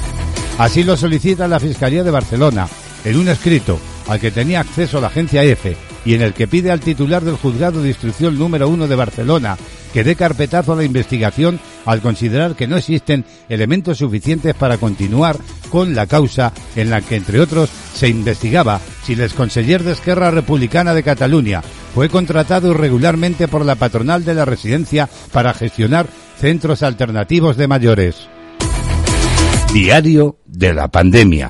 [0.57, 2.67] Así lo solicita la Fiscalía de Barcelona
[3.05, 3.79] en un escrito
[4.09, 7.35] al que tenía acceso la agencia EFE y en el que pide al titular del
[7.35, 9.57] juzgado de instrucción número uno de Barcelona
[9.93, 15.37] que dé carpetazo a la investigación al considerar que no existen elementos suficientes para continuar
[15.69, 20.31] con la causa en la que, entre otros, se investigaba si el exconseller de Esquerra
[20.31, 21.61] Republicana de Cataluña
[21.93, 26.07] fue contratado irregularmente por la patronal de la residencia para gestionar
[26.39, 28.27] centros alternativos de mayores.
[29.73, 31.49] Diario de la pandemia.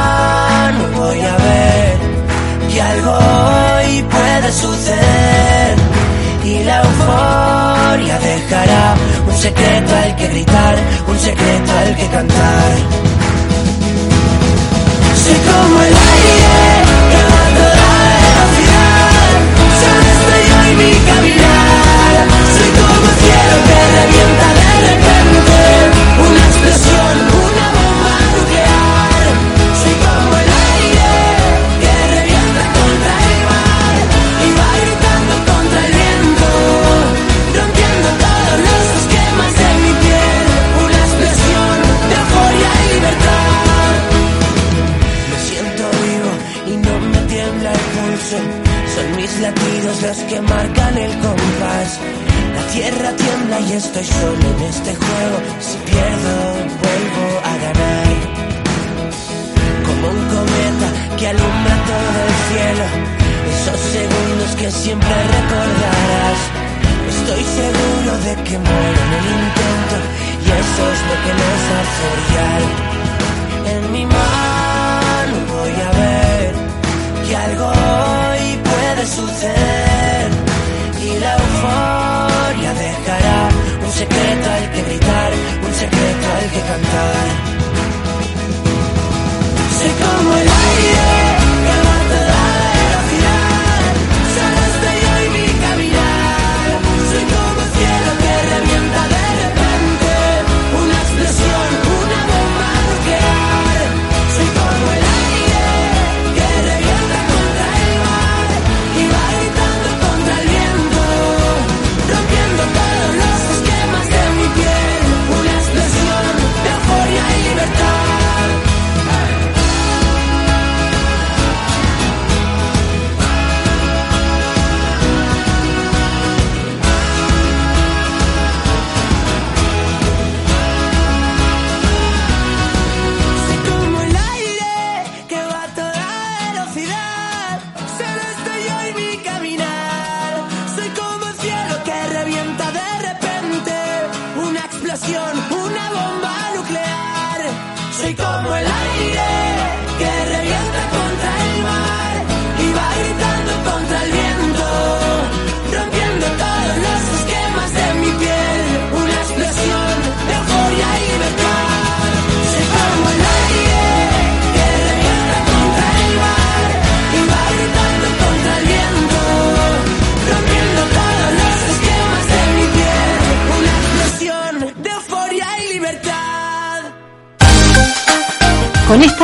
[1.01, 1.97] voy a ver
[2.71, 5.75] que algo hoy puede suceder.
[6.43, 8.95] Y la euforia dejará
[9.27, 10.50] un secreto al que gritar,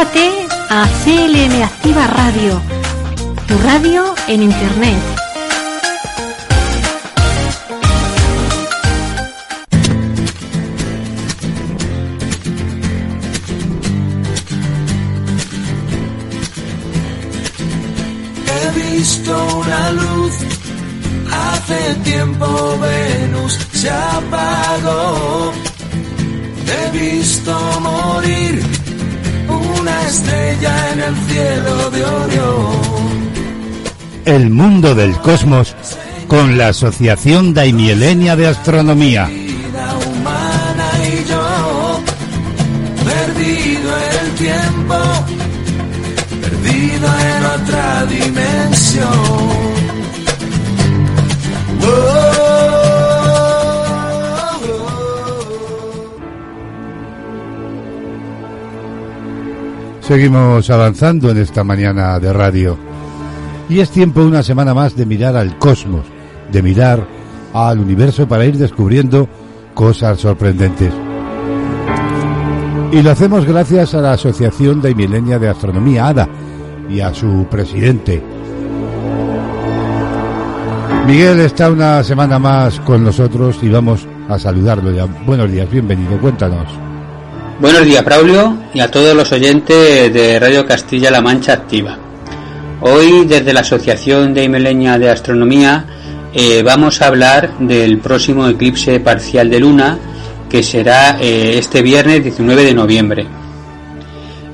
[0.07, 2.61] Conéctate a CLM Activa Radio,
[3.47, 4.97] tu radio en Internet.
[18.45, 20.33] He visto una luz,
[21.31, 25.51] hace tiempo Venus se apagó.
[26.67, 28.76] He visto morir
[29.87, 33.27] una estrella en el cielo de Orión.
[34.25, 35.75] El mundo del cosmos
[36.27, 39.27] con la Asociación Daimielenia de Astronomía.
[39.27, 42.01] Vida humana y yo,
[43.05, 44.95] perdido el tiempo,
[46.41, 49.47] perdido en otra dimensión.
[60.07, 62.77] Seguimos avanzando en esta mañana de radio.
[63.67, 66.05] Y es tiempo una semana más de mirar al cosmos,
[66.49, 67.05] de mirar
[67.53, 69.27] al universo para ir descubriendo
[69.73, 70.93] cosas sorprendentes.
[72.93, 76.29] Y lo hacemos gracias a la Asociación de Milenia de Astronomía, ADA,
[76.89, 78.23] y a su presidente.
[81.05, 85.05] Miguel está una semana más con nosotros y vamos a saludarlo ya.
[85.25, 86.86] Buenos días, bienvenido, cuéntanos.
[87.59, 91.97] Buenos días, Braulio, y a todos los oyentes de Radio Castilla-La Mancha Activa.
[92.81, 95.83] Hoy, desde la Asociación de Imeleña de Astronomía,
[96.35, 99.97] eh, vamos a hablar del próximo eclipse parcial de luna,
[100.47, 103.25] que será eh, este viernes 19 de noviembre.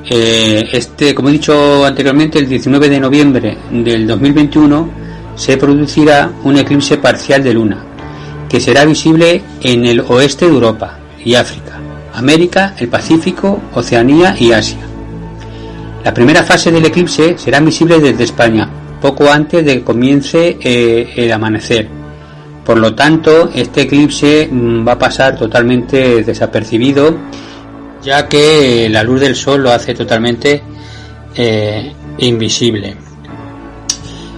[0.09, 4.89] Eh, este, como he dicho anteriormente, el 19 de noviembre del 2021
[5.35, 7.83] se producirá un eclipse parcial de luna,
[8.47, 11.81] que será visible en el oeste de Europa y África,
[12.13, 14.79] América, el Pacífico, Oceanía y Asia.
[16.03, 18.69] La primera fase del eclipse será visible desde España,
[19.01, 21.87] poco antes de que comience eh, el amanecer.
[22.65, 27.15] Por lo tanto, este eclipse mm, va a pasar totalmente desapercibido,
[28.01, 30.61] ya que la luz del sol lo hace totalmente
[31.35, 32.95] eh, invisible.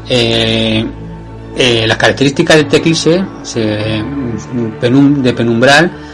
[0.08, 0.86] Eh,
[1.58, 4.04] eh, las características de este eclipse se-
[4.82, 6.05] penum- de penumbral mm,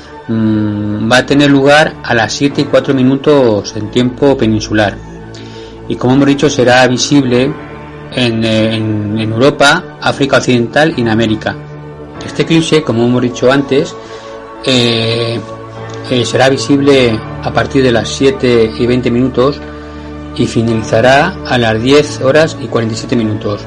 [1.11, 4.97] va a tener lugar a las 7 y 4 minutos en tiempo peninsular.
[5.88, 7.51] Y como hemos dicho, será visible
[8.13, 11.55] en, eh, en- Europa, África Occidental y en América.
[12.25, 13.95] Este eclipse, como hemos dicho antes,
[14.65, 15.39] eh,
[16.09, 19.59] eh, será visible a partir de las 7 y 20 minutos
[20.36, 23.61] y finalizará a las 10 horas y 47 minutos,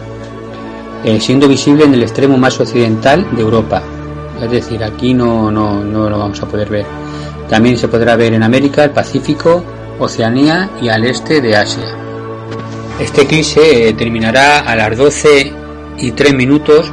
[1.21, 3.83] siendo visible en el extremo más occidental de Europa.
[4.43, 6.87] Es decir, aquí no, no, no lo vamos a poder ver.
[7.49, 9.64] También se podrá ver en América, el Pacífico,
[9.99, 11.95] Oceanía y al este de Asia.
[12.99, 15.53] Este eclipse eh, terminará a las 12
[15.99, 16.91] y 3 minutos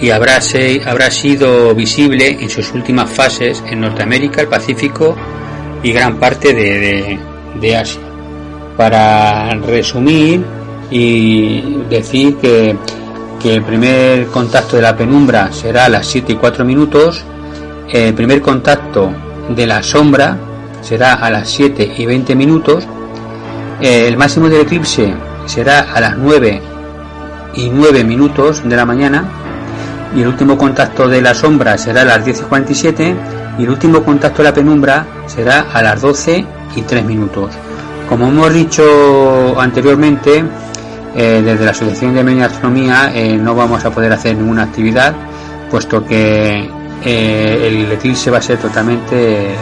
[0.00, 0.38] y habrá,
[0.86, 5.14] habrá sido visible en sus últimas fases en Norteamérica, el Pacífico
[5.82, 7.18] y gran parte de-
[7.60, 8.00] de Asia.
[8.76, 10.42] Para resumir
[10.90, 11.60] y
[11.90, 12.76] decir que,
[13.40, 17.24] que el primer contacto de la penumbra será a las 7 y 4 minutos,
[17.88, 19.10] el primer contacto
[19.48, 20.36] de la sombra
[20.82, 22.86] será a las 7 y 20 minutos,
[23.80, 25.14] el máximo del eclipse
[25.46, 26.60] será a las 9
[27.54, 29.24] y 9 minutos de la mañana
[30.14, 33.16] y el último contacto de la sombra será a las 10 y 47
[33.58, 36.44] y el último contacto de la penumbra será a las 12
[36.76, 37.52] y 3 minutos.
[38.08, 40.44] Como hemos dicho anteriormente,
[41.14, 45.14] eh, desde la Asociación de Media Astronomía eh, no vamos a poder hacer ninguna actividad
[45.70, 46.68] puesto que
[47.04, 49.54] eh, el eclipse va a ser totalmente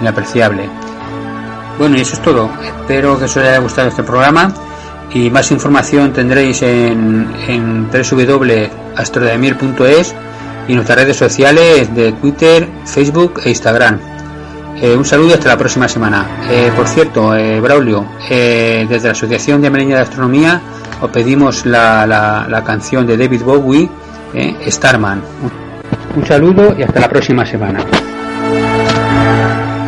[0.00, 0.68] inapreciable.
[1.78, 2.50] Bueno, y eso es todo.
[2.62, 4.54] Espero que os haya gustado este programa
[5.12, 10.14] y más información tendréis en, en www.astrodemir.es
[10.68, 14.13] y nuestras redes sociales de Twitter, Facebook e Instagram.
[14.80, 16.26] Eh, un saludo hasta la próxima semana.
[16.50, 20.60] Eh, por cierto, eh, Braulio, desde la Asociación de Amerindia de Astronomía
[21.00, 23.88] os pedimos la, la- canción de David Bowie,
[24.66, 25.22] Starman.
[26.16, 27.80] Un, saludo y hasta la próxima semana.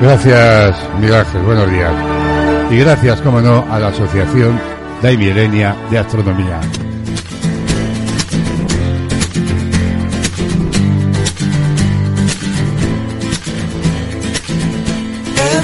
[0.03, 1.93] Gracias, Miguel buenos días.
[2.71, 4.59] Y gracias, como no, a la Asociación
[5.03, 6.61] Daimilenia de Astronomía.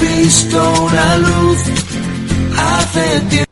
[0.03, 1.59] Visto una luz
[2.57, 3.52] hace tiempo.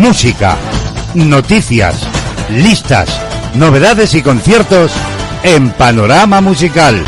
[0.00, 0.56] Música,
[1.12, 1.94] noticias,
[2.48, 3.06] listas,
[3.54, 4.90] novedades y conciertos
[5.42, 7.04] en Panorama Musical.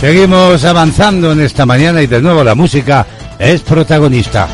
[0.00, 3.06] Seguimos avanzando en esta mañana y de nuevo la música
[3.38, 4.48] es protagonista.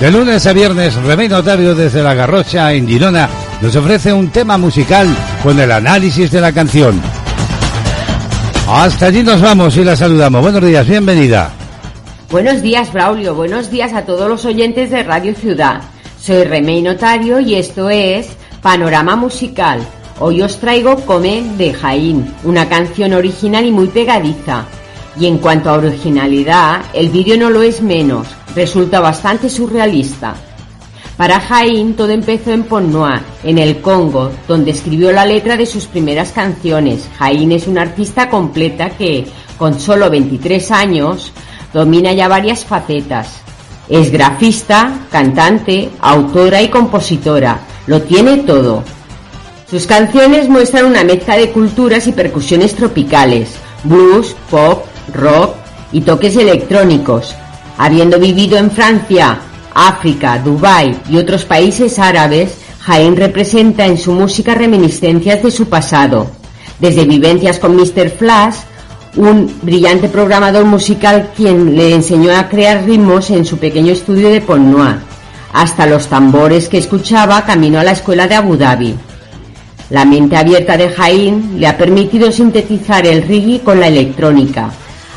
[0.00, 3.26] De lunes a viernes, Remey Notario desde La Garrocha en Girona
[3.62, 5.08] nos ofrece un tema musical
[5.42, 7.00] con el análisis de la canción.
[8.68, 10.42] Hasta allí nos vamos y la saludamos.
[10.42, 11.52] Buenos días, bienvenida.
[12.30, 13.34] Buenos días, Braulio.
[13.34, 15.80] Buenos días a todos los oyentes de Radio Ciudad.
[16.16, 18.28] Soy Remey Notario y esto es
[18.62, 19.80] Panorama Musical.
[20.20, 24.64] Hoy os traigo Come de Jaín, una canción original y muy pegadiza.
[25.18, 30.36] Y en cuanto a originalidad, el vídeo no lo es menos, resulta bastante surrealista.
[31.16, 35.86] Para Jaín todo empezó en Ponnoa, en el Congo, donde escribió la letra de sus
[35.86, 37.08] primeras canciones.
[37.18, 39.26] Jaín es una artista completa que,
[39.58, 41.32] con solo 23 años,
[41.72, 43.28] domina ya varias facetas.
[43.88, 47.60] Es grafista, cantante, autora y compositora.
[47.86, 48.84] Lo tiene todo.
[49.68, 55.54] Sus canciones muestran una mezcla de culturas y percusiones tropicales, blues, pop, rock
[55.92, 57.34] y toques electrónicos.
[57.78, 59.38] Habiendo vivido en Francia,
[59.74, 66.30] África, Dubái y otros países árabes, Jaén representa en su música reminiscencias de su pasado,
[66.78, 68.10] desde vivencias con Mr.
[68.10, 68.56] Flash
[69.16, 74.40] un brillante programador musical quien le enseñó a crear ritmos en su pequeño estudio de
[74.40, 74.98] Ponnoa,
[75.52, 78.94] hasta los tambores que escuchaba camino a la escuela de Abu Dhabi.
[79.90, 84.70] La mente abierta de Jaín le ha permitido sintetizar el reggae con la electrónica,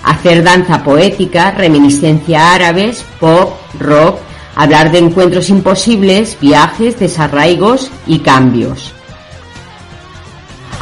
[0.03, 4.17] hacer danza poética, reminiscencia árabes, pop, rock,
[4.55, 8.93] hablar de encuentros imposibles, viajes, desarraigos y cambios.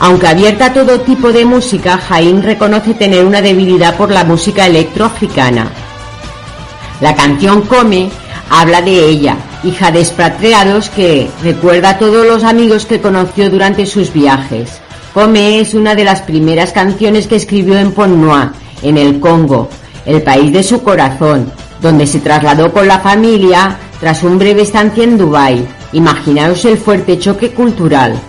[0.03, 4.65] Aunque abierta a todo tipo de música, Jaín reconoce tener una debilidad por la música
[4.65, 5.71] electroafricana.
[7.01, 8.09] La canción Come
[8.49, 13.85] habla de ella, hija de expatriados que recuerda a todos los amigos que conoció durante
[13.85, 14.81] sus viajes.
[15.13, 19.69] Come es una de las primeras canciones que escribió en Ponnoa, en el Congo,
[20.07, 25.03] el país de su corazón, donde se trasladó con la familia tras un breve estancia
[25.03, 25.63] en Dubái.
[25.93, 28.19] Imaginaos el fuerte choque cultural.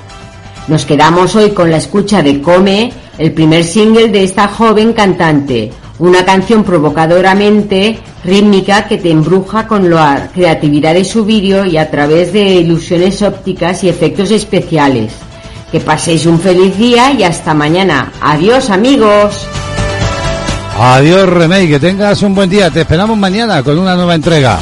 [0.72, 5.70] Nos quedamos hoy con la escucha de Come, el primer single de esta joven cantante,
[5.98, 11.90] una canción provocadoramente rítmica que te embruja con la creatividad de su vídeo y a
[11.90, 15.12] través de ilusiones ópticas y efectos especiales.
[15.70, 18.10] Que paséis un feliz día y hasta mañana.
[18.22, 19.46] Adiós amigos.
[20.80, 22.70] Adiós Remey, que tengas un buen día.
[22.70, 24.58] Te esperamos mañana con una nueva entrega.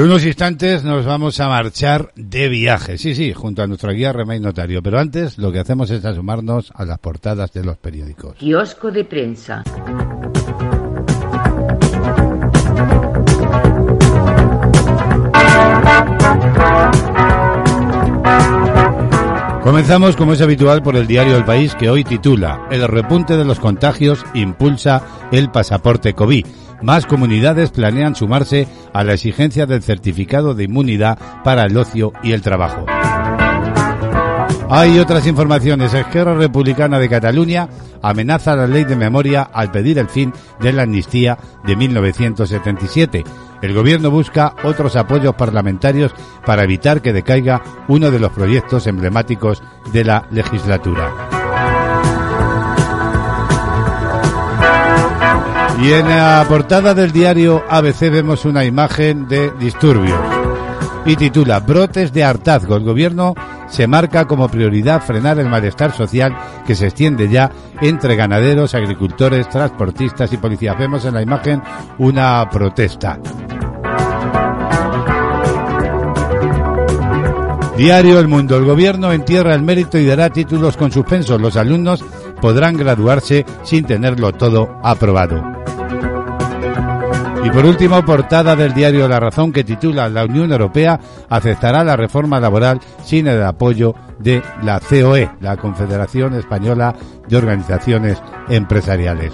[0.00, 4.14] En unos instantes nos vamos a marchar de viaje, sí, sí, junto a nuestra guía
[4.14, 4.82] Remey Notario.
[4.82, 8.36] Pero antes lo que hacemos es asomarnos a las portadas de los periódicos.
[8.38, 9.62] kiosco de prensa.
[19.62, 23.44] Comenzamos, como es habitual, por el diario El País, que hoy titula El repunte de
[23.44, 26.46] los contagios impulsa el pasaporte COVID.
[26.82, 32.32] Más comunidades planean sumarse a la exigencia del certificado de inmunidad para el ocio y
[32.32, 32.86] el trabajo.
[34.72, 35.94] Hay otras informaciones.
[35.94, 37.68] Esquerra Republicana de Cataluña
[38.02, 43.24] amenaza la ley de memoria al pedir el fin de la amnistía de 1977.
[43.62, 46.14] El gobierno busca otros apoyos parlamentarios
[46.46, 49.60] para evitar que decaiga uno de los proyectos emblemáticos
[49.92, 51.29] de la legislatura.
[55.78, 60.18] Y en la portada del diario ABC vemos una imagen de disturbios
[61.06, 62.76] y titula Brotes de hartazgo.
[62.76, 63.34] El gobierno
[63.68, 67.50] se marca como prioridad frenar el malestar social que se extiende ya
[67.80, 70.78] entre ganaderos, agricultores, transportistas y policías.
[70.78, 71.62] Vemos en la imagen
[71.98, 73.18] una protesta.
[77.76, 78.58] Diario El Mundo.
[78.58, 81.40] El gobierno entierra el mérito y dará títulos con suspensos.
[81.40, 82.04] Los alumnos
[82.40, 85.60] podrán graduarse sin tenerlo todo aprobado.
[87.42, 91.96] Y por último, portada del diario La Razón que titula La Unión Europea aceptará la
[91.96, 96.94] reforma laboral sin el apoyo de la COE, la Confederación Española
[97.26, 99.32] de Organizaciones Empresariales.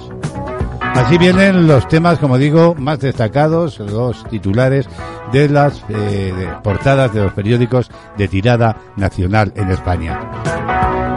[0.80, 4.88] Así vienen los temas, como digo, más destacados, los titulares
[5.32, 6.32] de las eh,
[6.62, 11.15] portadas de los periódicos de tirada nacional en España.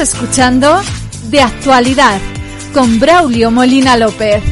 [0.00, 0.80] Escuchando
[1.30, 2.18] De Actualidad
[2.72, 4.42] con Braulio Molina López.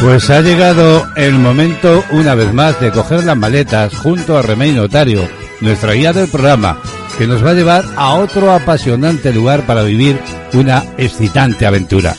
[0.00, 4.72] Pues ha llegado el momento una vez más de coger las maletas junto a Remey
[4.72, 5.28] Notario,
[5.60, 6.80] nuestra guía del programa,
[7.18, 10.18] que nos va a llevar a otro apasionante lugar para vivir
[10.52, 12.14] una excitante aventura.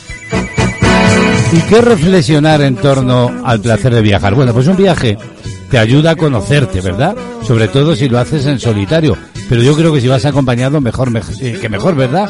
[1.52, 4.34] ¿Y qué reflexionar en torno al placer de viajar?
[4.34, 5.16] Bueno, pues un viaje
[5.70, 7.16] te ayuda a conocerte, ¿verdad?
[7.46, 9.16] Sobre todo si lo haces en solitario.
[9.48, 12.28] Pero yo creo que si vas acompañado, mejor, mej- eh, que mejor, ¿verdad?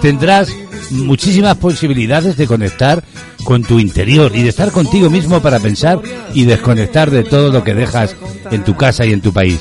[0.00, 0.50] Tendrás
[0.90, 3.02] muchísimas posibilidades de conectar
[3.44, 6.00] con tu interior y de estar contigo mismo para pensar
[6.34, 8.14] y desconectar de todo lo que dejas
[8.52, 9.60] en tu casa y en tu país.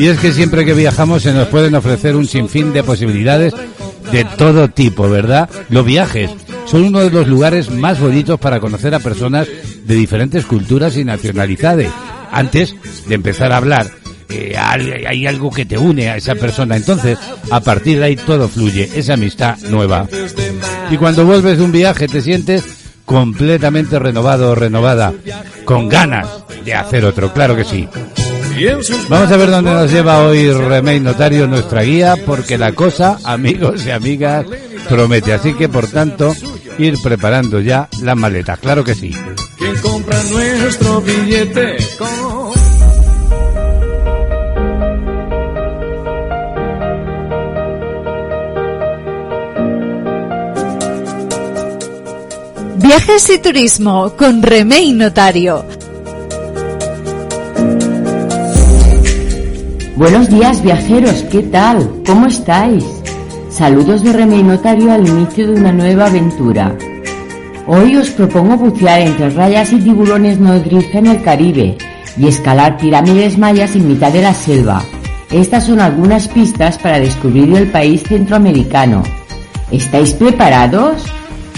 [0.00, 3.52] Y es que siempre que viajamos se nos pueden ofrecer un sinfín de posibilidades
[4.10, 5.50] de todo tipo, ¿verdad?
[5.68, 6.30] Los viajes
[6.64, 9.46] son uno de los lugares más bonitos para conocer a personas
[9.84, 11.90] de diferentes culturas y nacionalidades.
[12.32, 12.74] Antes
[13.08, 13.90] de empezar a hablar,
[14.30, 16.76] eh, hay hay algo que te une a esa persona.
[16.76, 17.18] Entonces,
[17.50, 20.08] a partir de ahí todo fluye, esa amistad nueva.
[20.90, 22.64] Y cuando vuelves de un viaje te sientes
[23.04, 25.12] completamente renovado o renovada,
[25.66, 26.26] con ganas
[26.64, 27.86] de hacer otro, claro que sí.
[29.08, 33.86] Vamos a ver dónde nos lleva hoy Remey Notario, nuestra guía, porque la cosa, amigos
[33.86, 34.44] y amigas,
[34.88, 35.32] promete.
[35.32, 36.34] Así que, por tanto,
[36.78, 39.12] ir preparando ya las maletas, claro que sí.
[39.56, 41.76] ¿Quién compra nuestro billete?
[41.98, 42.50] con-
[52.76, 55.64] Viajes y turismo con Remey Notario.
[60.00, 61.86] Buenos días viajeros, ¿qué tal?
[62.06, 62.86] ¿Cómo estáis?
[63.50, 66.74] Saludos de Remey Notario al inicio de una nueva aventura.
[67.66, 71.76] Hoy os propongo bucear entre rayas y tiburones nodriza en el Caribe
[72.16, 74.82] y escalar pirámides mayas en mitad de la selva.
[75.30, 79.02] Estas son algunas pistas para descubrir el país centroamericano.
[79.70, 81.04] ¿Estáis preparados?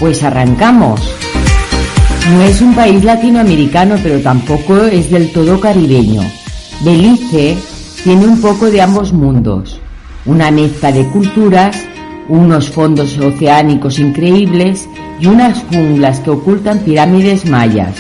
[0.01, 1.01] Pues arrancamos.
[2.33, 6.23] No es un país latinoamericano, pero tampoco es del todo caribeño.
[6.81, 7.57] Belice
[8.05, 9.81] tiene un poco de ambos mundos,
[10.27, 11.77] una mezcla de culturas,
[12.29, 14.89] unos fondos oceánicos increíbles
[15.21, 17.95] y unas junglas que ocultan pirámides mayas.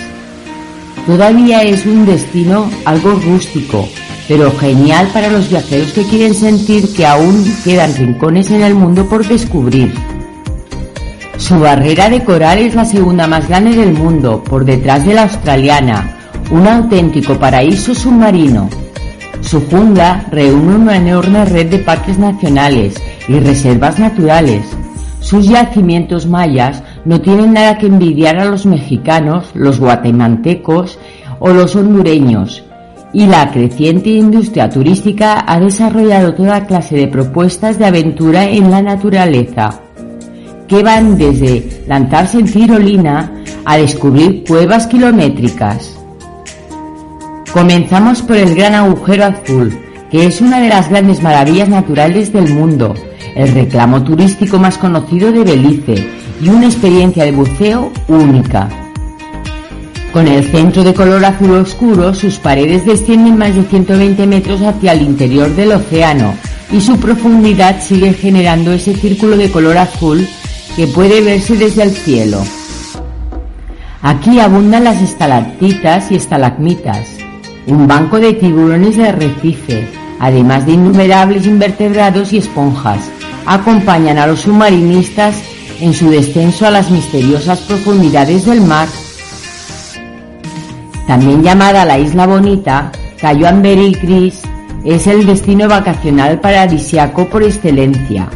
[1.06, 3.88] Todavía es un destino algo rústico,
[4.26, 9.06] pero genial para los viajeros que quieren sentir que aún quedan rincones en el mundo
[9.08, 9.92] por descubrir.
[11.38, 15.22] Su barrera de coral es la segunda más grande del mundo, por detrás de la
[15.22, 16.16] australiana,
[16.50, 18.81] un auténtico paraíso submarino.
[19.42, 22.94] Su jungla reúne una enorme red de parques nacionales
[23.28, 24.64] y reservas naturales.
[25.20, 30.98] Sus yacimientos mayas no tienen nada que envidiar a los mexicanos, los guatemaltecos
[31.38, 32.64] o los hondureños,
[33.12, 38.80] y la creciente industria turística ha desarrollado toda clase de propuestas de aventura en la
[38.80, 39.80] naturaleza,
[40.66, 46.01] que van desde lanzarse en tirolina a descubrir cuevas kilométricas.
[47.52, 49.78] Comenzamos por el Gran Agujero Azul,
[50.10, 52.94] que es una de las grandes maravillas naturales del mundo,
[53.34, 56.08] el reclamo turístico más conocido de Belice
[56.40, 58.70] y una experiencia de buceo única.
[60.14, 64.92] Con el centro de color azul oscuro, sus paredes descienden más de 120 metros hacia
[64.92, 66.34] el interior del océano
[66.72, 70.26] y su profundidad sigue generando ese círculo de color azul
[70.74, 72.42] que puede verse desde el cielo.
[74.00, 77.21] Aquí abundan las estalactitas y estalagmitas,
[77.66, 83.00] un banco de tiburones de arrecife, además de innumerables invertebrados y esponjas,
[83.46, 85.42] acompañan a los submarinistas
[85.80, 88.88] en su descenso a las misteriosas profundidades del mar.
[91.06, 94.42] También llamada la Isla Bonita, Cayo Amber Gris
[94.84, 98.28] es el destino vacacional paradisiaco por excelencia.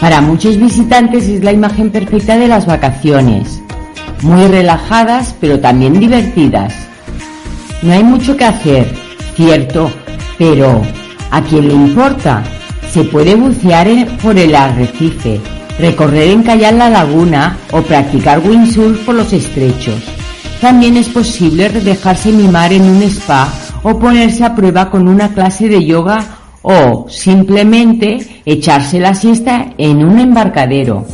[0.00, 3.60] Para muchos visitantes es la imagen perfecta de las vacaciones,
[4.22, 6.74] muy relajadas pero también divertidas.
[7.82, 8.92] No hay mucho que hacer,
[9.36, 9.90] cierto,
[10.36, 10.82] pero
[11.30, 12.42] ¿a quién le importa?
[12.90, 13.88] Se puede bucear
[14.20, 15.40] por el arrecife,
[15.78, 20.02] recorrer en kayak la laguna o practicar windsurf por los estrechos.
[20.60, 23.48] También es posible dejarse mimar en un spa
[23.84, 26.18] o ponerse a prueba con una clase de yoga
[26.62, 31.06] o simplemente echarse la siesta en un embarcadero.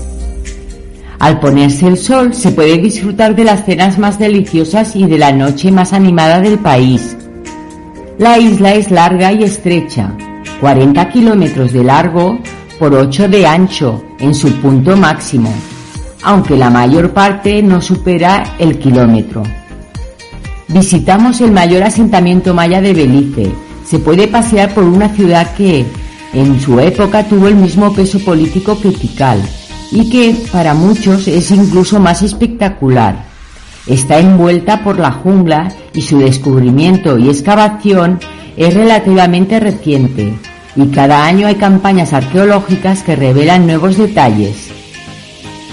[1.19, 5.33] Al ponerse el sol se puede disfrutar de las cenas más deliciosas y de la
[5.33, 7.17] noche más animada del país.
[8.19, 10.13] La isla es larga y estrecha,
[10.61, 12.39] 40 kilómetros de largo
[12.79, 15.53] por 8 de ancho en su punto máximo,
[16.23, 19.43] aunque la mayor parte no supera el kilómetro.
[20.69, 23.53] Visitamos el mayor asentamiento maya de Belice.
[23.85, 25.85] Se puede pasear por una ciudad que
[26.33, 29.43] en su época tuvo el mismo peso político que Tikal
[29.91, 33.25] y que para muchos es incluso más espectacular.
[33.87, 38.19] Está envuelta por la jungla y su descubrimiento y excavación
[38.57, 40.35] es relativamente reciente
[40.77, 44.71] y cada año hay campañas arqueológicas que revelan nuevos detalles.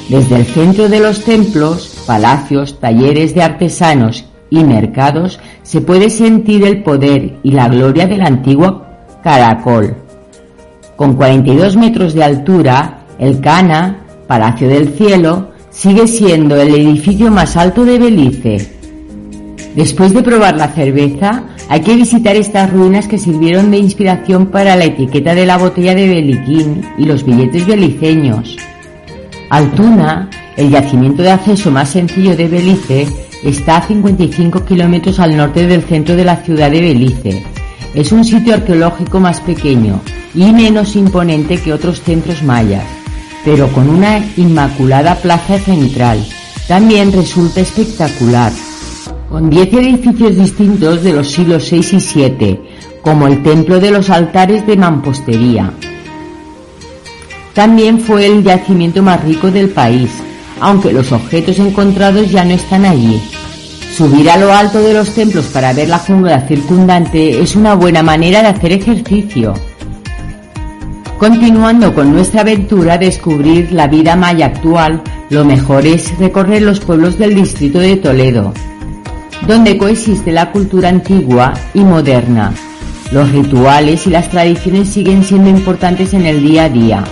[0.09, 6.65] Desde el centro de los templos, palacios, talleres de artesanos y mercados se puede sentir
[6.65, 8.83] el poder y la gloria del antiguo
[9.23, 9.95] caracol.
[10.95, 14.01] Con 42 metros de altura, el Cana,
[14.31, 18.65] Palacio del Cielo, sigue siendo el edificio más alto de Belice.
[19.75, 24.77] Después de probar la cerveza, hay que visitar estas ruinas que sirvieron de inspiración para
[24.77, 28.55] la etiqueta de la botella de Beliquín y los billetes beliceños.
[29.49, 33.07] Altuna, el yacimiento de acceso más sencillo de Belice,
[33.43, 37.43] está a 55 kilómetros al norte del centro de la ciudad de Belice.
[37.93, 39.99] Es un sitio arqueológico más pequeño
[40.33, 42.85] y menos imponente que otros centros mayas,
[43.43, 46.26] pero con una inmaculada plaza central.
[46.68, 48.51] También resulta espectacular
[49.30, 52.61] con 10 edificios distintos de los siglos 6 y 7,
[53.01, 55.72] como el Templo de los Altares de Mampostería.
[57.53, 60.11] También fue el yacimiento más rico del país,
[60.59, 63.22] aunque los objetos encontrados ya no están allí.
[63.95, 68.03] Subir a lo alto de los templos para ver la jungla circundante es una buena
[68.03, 69.53] manera de hacer ejercicio.
[71.22, 76.80] Continuando con nuestra aventura a descubrir la vida maya actual, lo mejor es recorrer los
[76.80, 78.56] pueblos del distrito de Toledo,
[79.45, 82.52] donde coexiste la cultura antigua y moderna.
[83.11, 87.03] Los rituales y las tradiciones siguen siendo importantes en el día a día.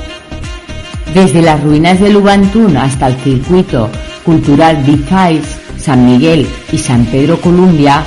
[1.14, 3.92] Desde las ruinas de Lubantún hasta el circuito
[4.26, 5.46] cultural Bifais,
[5.78, 8.04] San Miguel y San Pedro Columbia,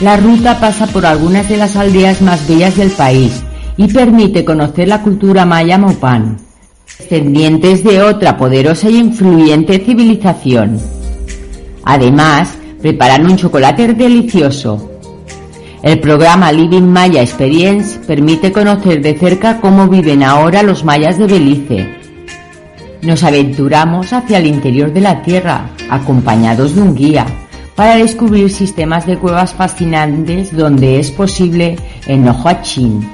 [0.00, 3.44] la ruta pasa por algunas de las aldeas más bellas del país
[3.76, 6.38] y permite conocer la cultura maya Mopán,
[6.98, 10.80] descendientes de otra poderosa y influyente civilización.
[11.84, 14.90] Además, preparan un chocolate delicioso.
[15.82, 21.26] El programa Living Maya Experience permite conocer de cerca cómo viven ahora los mayas de
[21.26, 21.94] Belice.
[23.02, 27.26] Nos aventuramos hacia el interior de la Tierra, acompañados de un guía,
[27.74, 31.76] para descubrir sistemas de cuevas fascinantes donde es posible
[32.06, 33.06] en Ojoachín,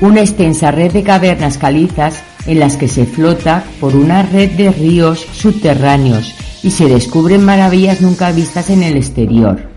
[0.00, 4.70] una extensa red de cavernas calizas en las que se flota por una red de
[4.70, 9.68] ríos subterráneos y se descubren maravillas nunca vistas en el exterior.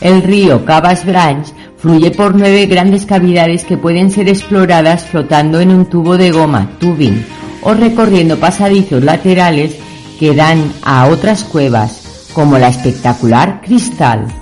[0.00, 5.70] El río Cabas Branch fluye por nueve grandes cavidades que pueden ser exploradas flotando en
[5.70, 7.24] un tubo de goma, tubing,
[7.62, 9.76] o recorriendo pasadizos laterales
[10.18, 14.39] que dan a otras cuevas, como la espectacular Cristal.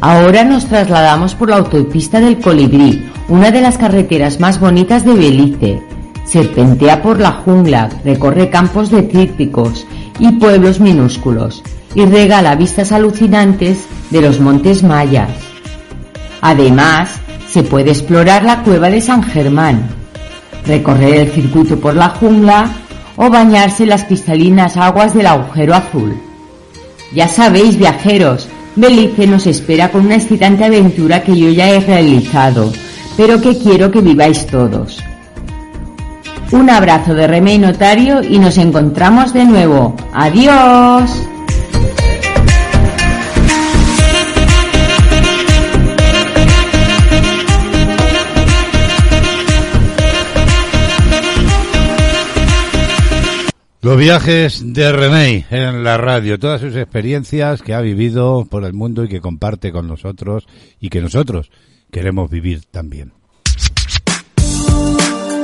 [0.00, 5.14] Ahora nos trasladamos por la autopista del Colibrí, una de las carreteras más bonitas de
[5.14, 5.82] Belice.
[6.26, 9.86] Serpentea por la jungla, recorre campos de cítricos
[10.18, 11.62] y pueblos minúsculos
[11.94, 15.30] y regala vistas alucinantes de los montes mayas.
[16.42, 17.10] Además,
[17.48, 19.88] se puede explorar la cueva de San Germán,
[20.66, 22.68] recorrer el circuito por la jungla
[23.16, 26.20] o bañarse en las cristalinas aguas del agujero azul.
[27.14, 32.72] Ya sabéis, viajeros, Belice nos espera con una excitante aventura que yo ya he realizado,
[33.16, 35.02] pero que quiero que viváis todos.
[36.52, 39.96] Un abrazo de Remey Notario y nos encontramos de nuevo.
[40.12, 41.10] ¡Adiós!
[53.86, 58.72] Los viajes de René en la radio, todas sus experiencias que ha vivido por el
[58.72, 60.48] mundo y que comparte con nosotros
[60.80, 61.52] y que nosotros
[61.92, 63.12] queremos vivir también.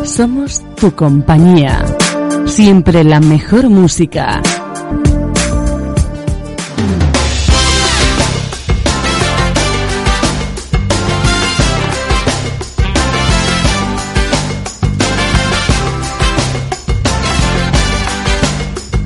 [0.02, 1.84] Somos tu compañía.
[2.46, 4.42] Siempre la mejor música.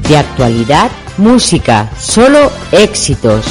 [0.09, 3.45] De actualidad, música, solo éxitos.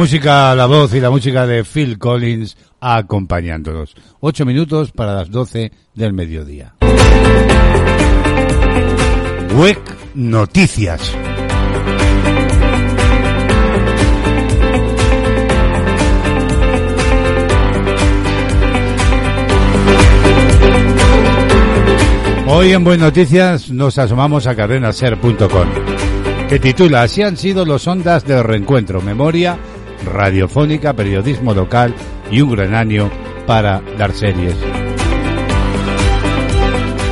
[0.00, 3.94] Música, la voz y la música de Phil Collins acompañándonos.
[4.20, 6.72] Ocho minutos para las doce del mediodía.
[9.54, 9.78] WEC
[10.14, 11.14] Noticias.
[22.46, 25.68] Hoy en Buen Noticias nos asomamos a cadenaser.com,
[26.48, 29.58] que titula Así han sido los ondas del reencuentro, memoria
[30.10, 31.94] radiofónica, periodismo local
[32.30, 33.10] y un gran año
[33.46, 34.54] para dar series.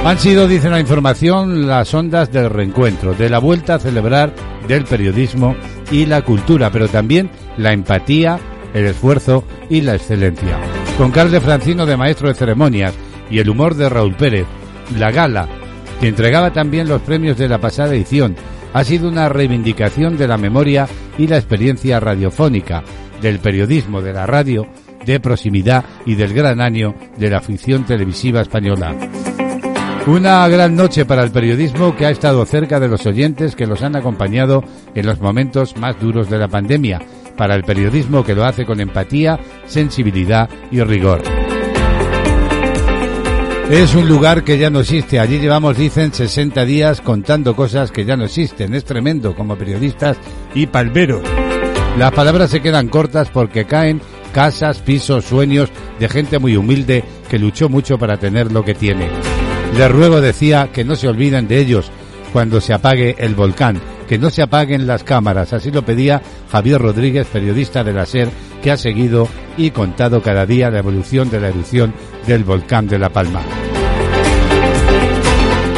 [0.05, 4.33] Han sido, dice la información, las ondas del reencuentro, de la vuelta a celebrar
[4.66, 5.55] del periodismo
[5.91, 8.39] y la cultura, pero también la empatía,
[8.73, 10.59] el esfuerzo y la excelencia.
[10.97, 12.95] Con Carles Francino de maestro de ceremonias
[13.31, 14.47] y el humor de Raúl Pérez,
[14.97, 15.47] la gala,
[16.01, 18.37] que entregaba también los premios de la pasada edición,
[18.73, 20.89] ha sido una reivindicación de la memoria
[21.19, 22.82] y la experiencia radiofónica,
[23.20, 24.66] del periodismo, de la radio,
[25.05, 28.95] de proximidad y del gran año de la ficción televisiva española.
[30.07, 33.82] Una gran noche para el periodismo que ha estado cerca de los oyentes que los
[33.82, 34.65] han acompañado
[34.95, 37.03] en los momentos más duros de la pandemia,
[37.36, 41.23] para el periodismo que lo hace con empatía, sensibilidad y rigor.
[43.70, 45.20] Es un lugar que ya no existe.
[45.20, 48.73] Allí llevamos, dicen, 60 días contando cosas que ya no existen.
[48.73, 50.16] Es tremendo como periodistas
[50.55, 51.23] y palmeros.
[51.99, 54.01] Las palabras se quedan cortas porque caen
[54.33, 59.09] casas, pisos, sueños de gente muy humilde que luchó mucho para tener lo que tiene.
[59.77, 61.91] Les ruego, decía, que no se olviden de ellos
[62.33, 65.53] cuando se apague el volcán, que no se apaguen las cámaras.
[65.53, 68.29] Así lo pedía Javier Rodríguez, periodista de la SER,
[68.62, 71.93] que ha seguido y contado cada día la evolución de la erupción
[72.27, 73.43] del volcán de La Palma.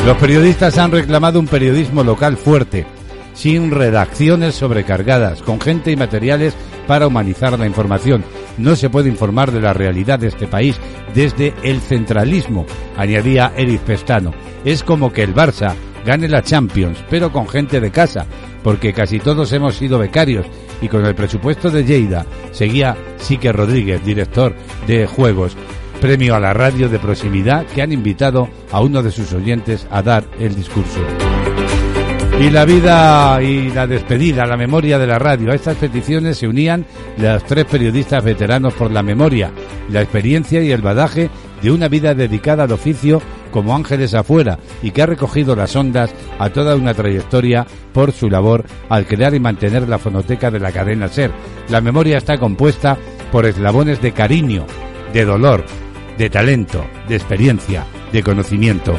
[0.06, 2.86] Los periodistas han reclamado un periodismo local fuerte,
[3.40, 6.54] sin redacciones sobrecargadas, con gente y materiales
[6.86, 8.22] para humanizar la información.
[8.58, 10.78] No se puede informar de la realidad de este país
[11.14, 12.66] desde el centralismo,
[12.98, 14.32] añadía Eric Pestano.
[14.66, 18.26] Es como que el Barça gane la Champions, pero con gente de casa,
[18.62, 20.44] porque casi todos hemos sido becarios
[20.82, 24.54] y con el presupuesto de Lleida seguía Sique Rodríguez, director
[24.86, 25.56] de Juegos,
[25.98, 30.02] premio a la radio de proximidad que han invitado a uno de sus oyentes a
[30.02, 31.00] dar el discurso.
[32.40, 35.52] Y la vida y la despedida, la memoria de la radio.
[35.52, 36.86] A estas peticiones se unían
[37.18, 39.50] los tres periodistas veteranos por la memoria,
[39.90, 41.28] la experiencia y el badaje
[41.60, 46.14] de una vida dedicada al oficio como ángeles afuera y que ha recogido las ondas
[46.38, 50.72] a toda una trayectoria por su labor al crear y mantener la fonoteca de la
[50.72, 51.32] cadena SER.
[51.68, 52.96] La memoria está compuesta
[53.30, 54.64] por eslabones de cariño,
[55.12, 55.66] de dolor,
[56.16, 57.84] de talento, de experiencia,
[58.14, 58.96] de conocimiento.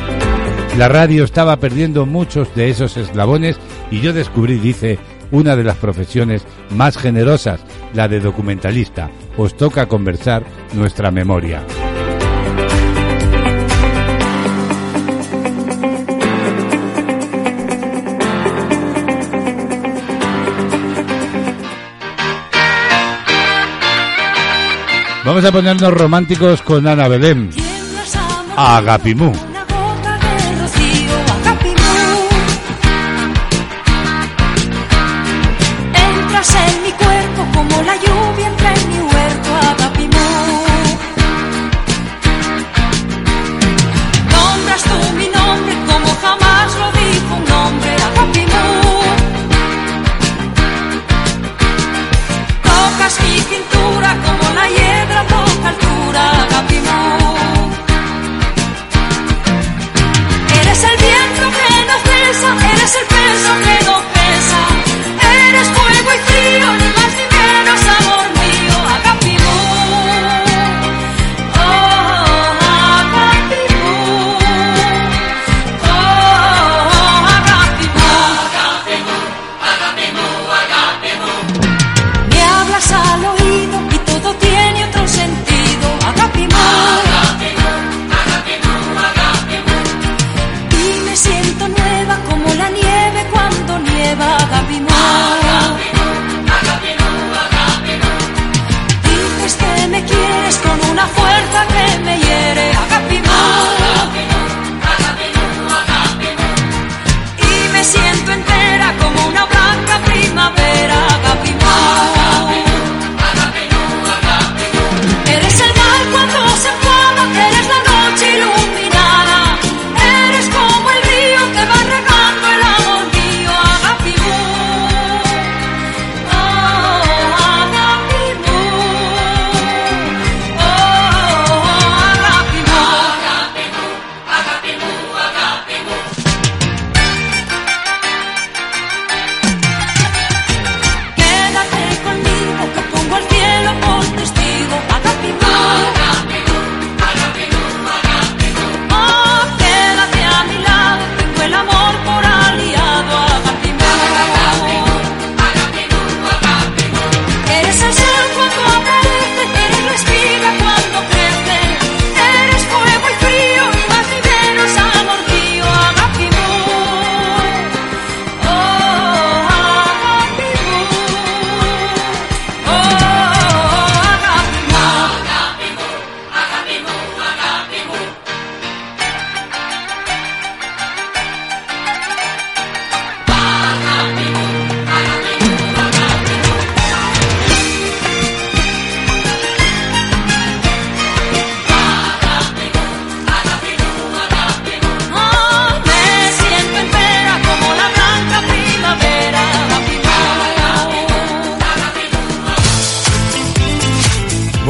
[0.77, 3.57] La radio estaba perdiendo muchos de esos eslabones
[3.91, 4.99] y yo descubrí, dice,
[5.29, 7.59] una de las profesiones más generosas,
[7.93, 9.11] la de documentalista.
[9.37, 10.43] Os toca conversar
[10.73, 11.63] nuestra memoria.
[25.23, 27.51] Vamos a ponernos románticos con Ana Belén.
[28.55, 29.50] Agapimú.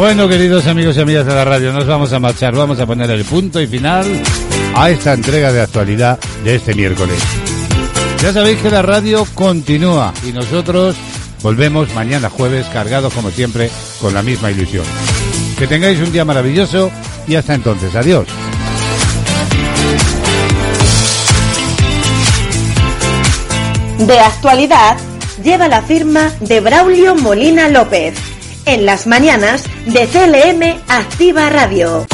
[0.02, 3.12] Bueno, queridos amigos y amigas de la radio, nos vamos a marchar, vamos a poner
[3.12, 4.04] el punto y final
[4.74, 7.22] a esta entrega de actualidad de este miércoles.
[8.20, 10.96] Ya sabéis que la radio continúa y nosotros
[11.44, 13.70] volvemos mañana jueves cargados como siempre
[14.02, 14.86] con la misma ilusión.
[15.60, 16.90] Que tengáis un día maravilloso
[17.28, 18.26] y hasta entonces, adiós.
[24.00, 24.98] De actualidad
[25.44, 28.31] lleva la firma de Braulio Molina López.
[28.66, 32.06] En las mañanas de CLM Activa Radio.